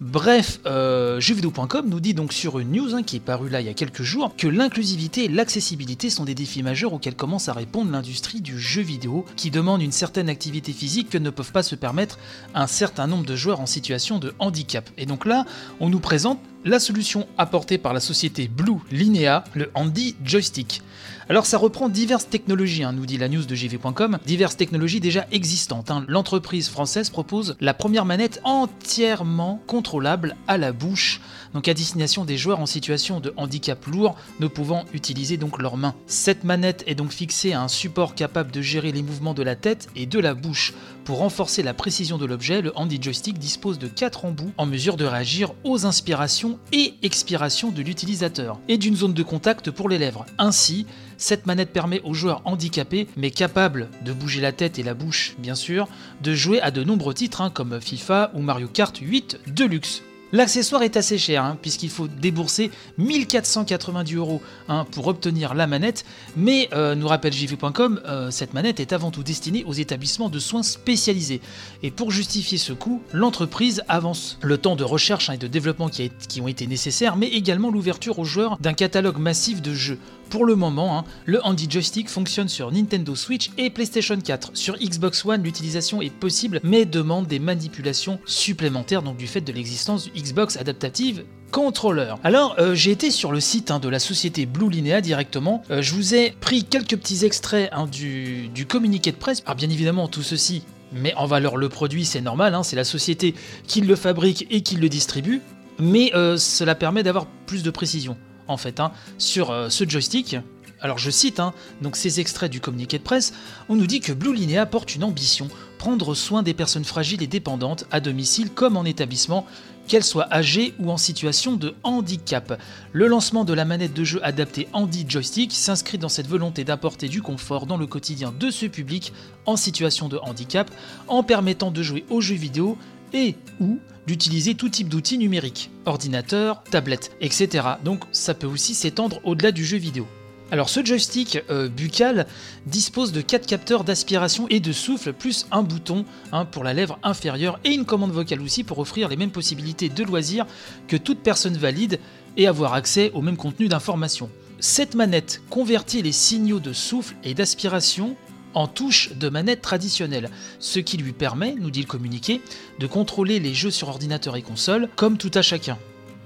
[0.00, 3.66] Bref, euh, jeuxvideo.com nous dit donc sur une news hein, qui est parue là il
[3.66, 7.52] y a quelques jours que l'inclusivité et l'accessibilité sont des défis majeurs auxquels commence à
[7.52, 11.62] répondre l'industrie du jeu vidéo qui demande une certaine activité physique que ne peuvent pas
[11.62, 12.18] se permettre
[12.54, 14.88] un certain nombre de joueurs en situation de handicap.
[14.98, 15.44] Et donc là,
[15.80, 20.82] on nous présente la solution apportée par la société Blue Linea, le Handy Joystick.
[21.30, 25.26] Alors ça reprend diverses technologies, hein, nous dit la news de jv.com, diverses technologies déjà
[25.32, 25.90] existantes.
[25.90, 26.04] Hein.
[26.06, 31.22] L'entreprise française propose la première manette entièrement contrôlable à la bouche,
[31.54, 35.76] donc à destination des joueurs en situation de handicap lourd ne pouvant utiliser donc leurs
[35.76, 35.94] mains.
[36.06, 39.56] Cette manette est donc fixée à un support capable de gérer les mouvements de la
[39.56, 40.74] tête et de la bouche.
[41.04, 44.96] Pour renforcer la précision de l'objet, le handy joystick dispose de 4 embouts en mesure
[44.96, 49.98] de réagir aux inspirations et expirations de l'utilisateur, et d'une zone de contact pour les
[49.98, 50.26] lèvres.
[50.38, 50.86] Ainsi,
[51.18, 55.36] cette manette permet aux joueurs handicapés, mais capables de bouger la tête et la bouche
[55.38, 55.88] bien sûr,
[56.22, 60.02] de jouer à de nombreux titres hein, comme FIFA ou Mario Kart 8 Deluxe.
[60.34, 66.04] L'accessoire est assez cher, hein, puisqu'il faut débourser 1490 euros hein, pour obtenir la manette,
[66.36, 70.40] mais euh, nous rappelle JV.com, euh, cette manette est avant tout destinée aux établissements de
[70.40, 71.40] soins spécialisés.
[71.84, 75.88] Et pour justifier ce coût, l'entreprise avance le temps de recherche hein, et de développement
[75.88, 80.00] qui, ont été nécessaires, mais également l'ouverture aux joueurs d'un catalogue massif de jeux.
[80.30, 84.50] Pour le moment, le handy joystick fonctionne sur Nintendo Switch et PlayStation 4.
[84.54, 89.52] Sur Xbox One, l'utilisation est possible, mais demande des manipulations supplémentaires, donc du fait de
[89.52, 92.14] l'existence du Xbox Adaptative Controller.
[92.24, 95.62] Alors, euh, j'ai été sur le site hein, de la société Blue Linea directement.
[95.70, 99.42] Euh, je vous ai pris quelques petits extraits hein, du, communiqué de presse.
[99.44, 100.62] Alors, bien évidemment, tout ceci
[100.96, 103.34] mais en valeur le produit, c'est normal, c'est la société
[103.66, 105.40] qui le fabrique et qui le distribue,
[105.80, 108.16] mais euh, cela permet d'avoir plus de précision
[108.46, 110.36] en fait, hein, sur ce joystick.
[110.80, 111.52] Alors je cite hein,
[111.82, 113.32] donc ces extraits du communiqué de presse,
[113.68, 115.48] on nous dit que Blue Linea porte une ambition,
[115.78, 119.46] prendre soin des personnes fragiles et dépendantes à domicile comme en établissement,
[119.86, 122.60] qu'elles soient âgées ou en situation de handicap.
[122.92, 127.08] Le lancement de la manette de jeu adaptée Handy Joystick s'inscrit dans cette volonté d'apporter
[127.08, 129.12] du confort dans le quotidien de ce public
[129.46, 130.70] en situation de handicap
[131.08, 132.78] en permettant de jouer aux jeux vidéo
[133.12, 137.66] et ou d'utiliser tout type d'outils numériques, ordinateur, tablette, etc.
[137.84, 140.06] Donc ça peut aussi s'étendre au-delà du jeu vidéo.
[140.54, 142.28] Alors ce joystick euh, buccal
[142.64, 146.96] dispose de 4 capteurs d'aspiration et de souffle plus un bouton hein, pour la lèvre
[147.02, 150.46] inférieure et une commande vocale aussi pour offrir les mêmes possibilités de loisirs
[150.86, 151.98] que toute personne valide
[152.36, 154.30] et avoir accès au même contenu d'information.
[154.60, 158.14] Cette manette convertit les signaux de souffle et d'aspiration
[158.54, 160.30] en touche de manette traditionnelle,
[160.60, 162.40] ce qui lui permet, nous dit le communiqué,
[162.78, 165.78] de contrôler les jeux sur ordinateur et console comme tout à chacun.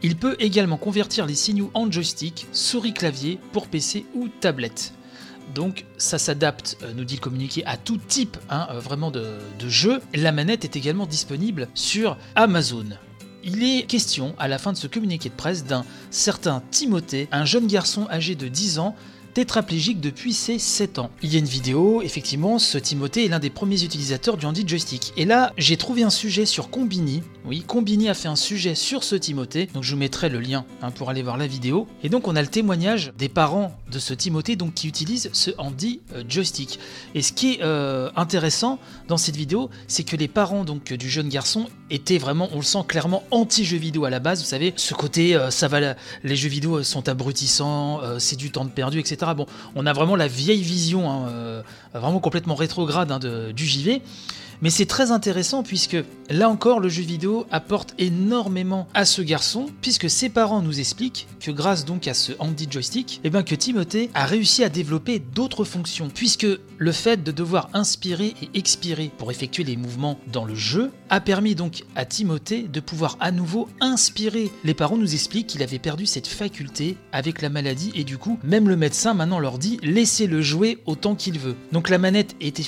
[0.02, 4.92] Il peut également convertir les signaux en joystick, souris-clavier pour PC ou tablette.
[5.54, 9.38] Donc ça s'adapte, euh, nous dit le communiqué, à tout type hein, euh, vraiment de,
[9.66, 10.00] jeu.
[10.14, 12.86] La manette est également disponible sur Amazon.
[13.42, 17.44] Il est question à la fin de ce communiqué de presse d'un certain Timothée, un
[17.44, 18.94] jeune garçon âgé de 10 ans
[19.34, 21.10] tétraplégique depuis ses 7 ans.
[21.22, 24.66] Il y a une vidéo, effectivement, ce Timothée est l'un des premiers utilisateurs du handi
[24.66, 25.12] joystick.
[25.16, 27.22] Et là, j'ai trouvé un sujet sur Combini.
[27.48, 30.66] Oui, Combini a fait un sujet sur ce Timothée, donc je vous mettrai le lien
[30.82, 31.88] hein, pour aller voir la vidéo.
[32.02, 35.52] Et donc on a le témoignage des parents de ce Timothée donc, qui utilisent ce
[35.56, 36.78] handi euh, joystick.
[37.14, 38.78] Et ce qui est euh, intéressant
[39.08, 42.62] dans cette vidéo, c'est que les parents donc du jeune garçon étaient vraiment, on le
[42.62, 44.40] sent clairement, anti-jeux vidéo à la base.
[44.40, 45.94] Vous savez, ce côté, euh, ça va,
[46.24, 49.32] les jeux vidéo sont abrutissants, c'est du temps de perdu, etc.
[49.34, 51.62] Bon, on a vraiment la vieille vision, hein,
[51.94, 53.18] vraiment complètement rétrograde hein,
[53.54, 54.02] du JV.
[54.60, 55.96] Mais c'est très intéressant puisque
[56.30, 61.28] là encore le jeu vidéo apporte énormément à ce garçon puisque ses parents nous expliquent
[61.40, 65.20] que grâce donc à ce handy joystick, eh bien que Timothée a réussi à développer
[65.20, 66.46] d'autres fonctions puisque
[66.78, 71.20] le fait de devoir inspirer et expirer pour effectuer les mouvements dans le jeu a
[71.20, 74.50] permis donc à Timothée de pouvoir à nouveau inspirer.
[74.64, 78.38] Les parents nous expliquent qu'il avait perdu cette faculté avec la maladie et du coup
[78.42, 81.56] même le médecin maintenant leur dit laissez-le jouer autant qu'il veut.
[81.72, 82.58] Donc la manette est,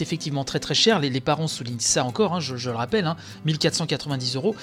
[0.00, 1.00] effectivement très très chère,
[1.30, 3.14] parents soulignent ça encore, hein, je, le rappelle,
[3.44, 4.56] 1490 hein, euros.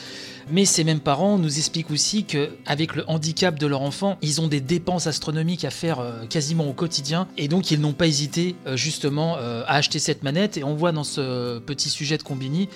[0.51, 4.49] Mais ces mêmes parents nous expliquent aussi qu'avec le handicap de leur enfant, ils ont
[4.49, 8.57] des dépenses astronomiques à faire euh, quasiment au quotidien et donc ils n'ont pas hésité
[8.65, 10.57] euh, justement euh, à acheter cette manette.
[10.57, 12.67] Et on voit dans ce petit sujet de Combini,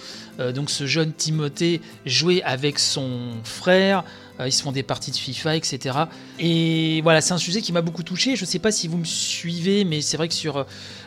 [0.56, 4.06] donc ce jeune Timothée jouer avec son frère,
[4.44, 6.00] ils se font des parties de FIFA, etc.
[6.40, 8.36] Et voilà, c'est un sujet qui m'a beaucoup touché.
[8.36, 10.66] Je ne sais pas si vous me suivez, mais c'est vrai que sur,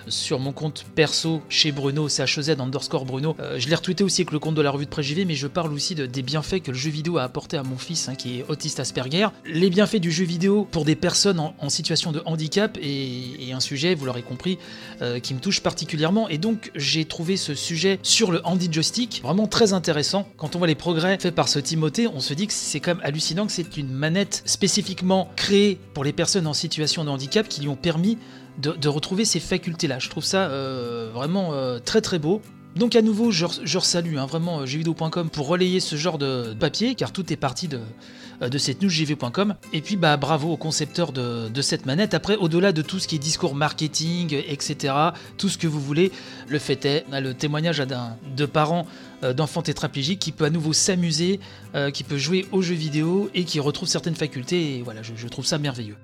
[0.09, 4.39] sur mon compte perso chez Bruno, CHZ underscore Bruno, je l'ai retweeté aussi avec le
[4.39, 6.71] compte de la revue de presse JV, mais je parle aussi de, des bienfaits que
[6.71, 9.97] le jeu vidéo a apporté à mon fils, hein, qui est autiste Asperger, les bienfaits
[9.97, 14.23] du jeu vidéo pour des personnes en, situation de handicap est, un sujet, vous l'aurez
[14.23, 14.59] compris,
[15.03, 16.29] euh, qui me touche particulièrement.
[16.29, 20.29] Et donc j'ai trouvé ce sujet sur le handi joystick vraiment très intéressant.
[20.37, 22.97] Quand on voit les progrès faits par ce Timothée, on se dit que c'est quand
[22.97, 27.49] même hallucinant que c'est une manette spécifiquement créée pour les personnes en situation de handicap
[27.49, 28.19] qui lui ont permis
[28.59, 29.99] de, retrouver ces facultés-là.
[29.99, 32.41] Je trouve ça euh, vraiment euh, très très beau.
[32.77, 36.95] Donc à nouveau, je, resalue hein, vraiment euh, jvideo.com pour relayer ce genre de papier,
[36.97, 37.81] car tout est parti de,
[38.41, 39.55] de cette news jv.com.
[39.73, 42.15] Et puis bah bravo aux concepteurs de, cette manette.
[42.15, 44.95] Après, au-delà de tout ce qui est discours marketing, etc.,
[45.39, 46.11] tout ce que vous voulez,
[46.49, 48.87] le fait est, a le témoignage de parents
[49.23, 51.39] d'enfants tétraplégiques qui peut à nouveau s'amuser,
[51.93, 54.79] qui peut jouer aux jeux vidéo et qui retrouve certaines facultés.
[54.79, 55.97] Et voilà, je trouve ça merveilleux.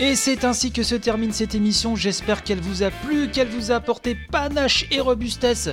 [0.00, 1.96] Et c'est ainsi que se termine cette émission.
[1.96, 5.70] J'espère qu'elle vous a plu, qu'elle vous a apporté panache et robustesse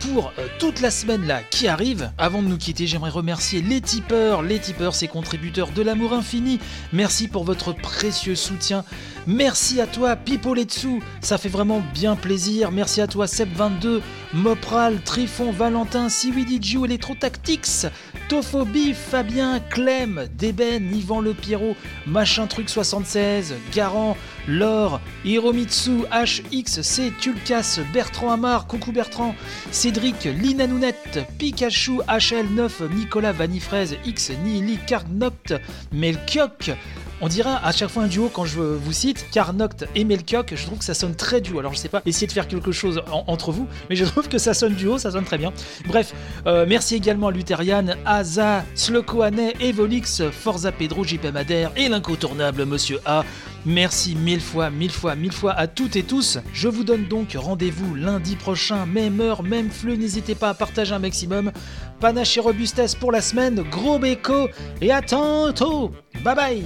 [0.00, 2.10] pour euh, toute la semaine là qui arrive.
[2.18, 6.58] Avant de nous quitter, j'aimerais remercier les tipeurs, les tipeurs, ces contributeurs de l'amour infini.
[6.92, 8.84] Merci pour votre précieux soutien.
[9.26, 12.70] Merci à toi Pipoletsu, ça fait vraiment bien plaisir.
[12.70, 14.00] Merci à toi Seb22,
[14.32, 17.86] Mopral, Trifon, Valentin, Siwidiju, Electrotactics,
[18.28, 21.76] Tophobie, Fabien, Clem, Deben, Yvan Le Pierrot,
[22.06, 24.16] Machin Truc 76, Garant,
[24.48, 29.34] Laure, Hiromitsu, HXC, Tulkas, Bertrand Amar, coucou Bertrand,
[29.70, 35.54] Cédric, Lina Nounette, Pikachu, HL9, Nicolas Vanifraise, X, Nili, Carnopt,
[35.92, 36.72] Melkiok,
[37.20, 40.64] on dira à chaque fois un duo quand je vous cite, Carnoct et Melkioc, je
[40.64, 41.58] trouve que ça sonne très duo.
[41.58, 44.38] Alors je sais pas, essayez de faire quelque chose entre vous, mais je trouve que
[44.38, 45.52] ça sonne duo, ça sonne très bien.
[45.86, 46.14] Bref,
[46.46, 53.00] euh, merci également à Lutherian, Aza, Slokoane, Evolix, Forza Pedro, JP Madère et l'incontournable Monsieur
[53.04, 53.24] A.
[53.68, 56.38] Merci mille fois, mille fois, mille fois à toutes et tous.
[56.54, 59.98] Je vous donne donc rendez-vous lundi prochain, même heure, même flux.
[59.98, 61.52] N'hésitez pas à partager un maximum.
[62.00, 63.62] Panache et robustesse pour la semaine.
[63.70, 64.48] Gros béco
[64.80, 65.92] et à tantôt.
[66.24, 66.64] Bye bye.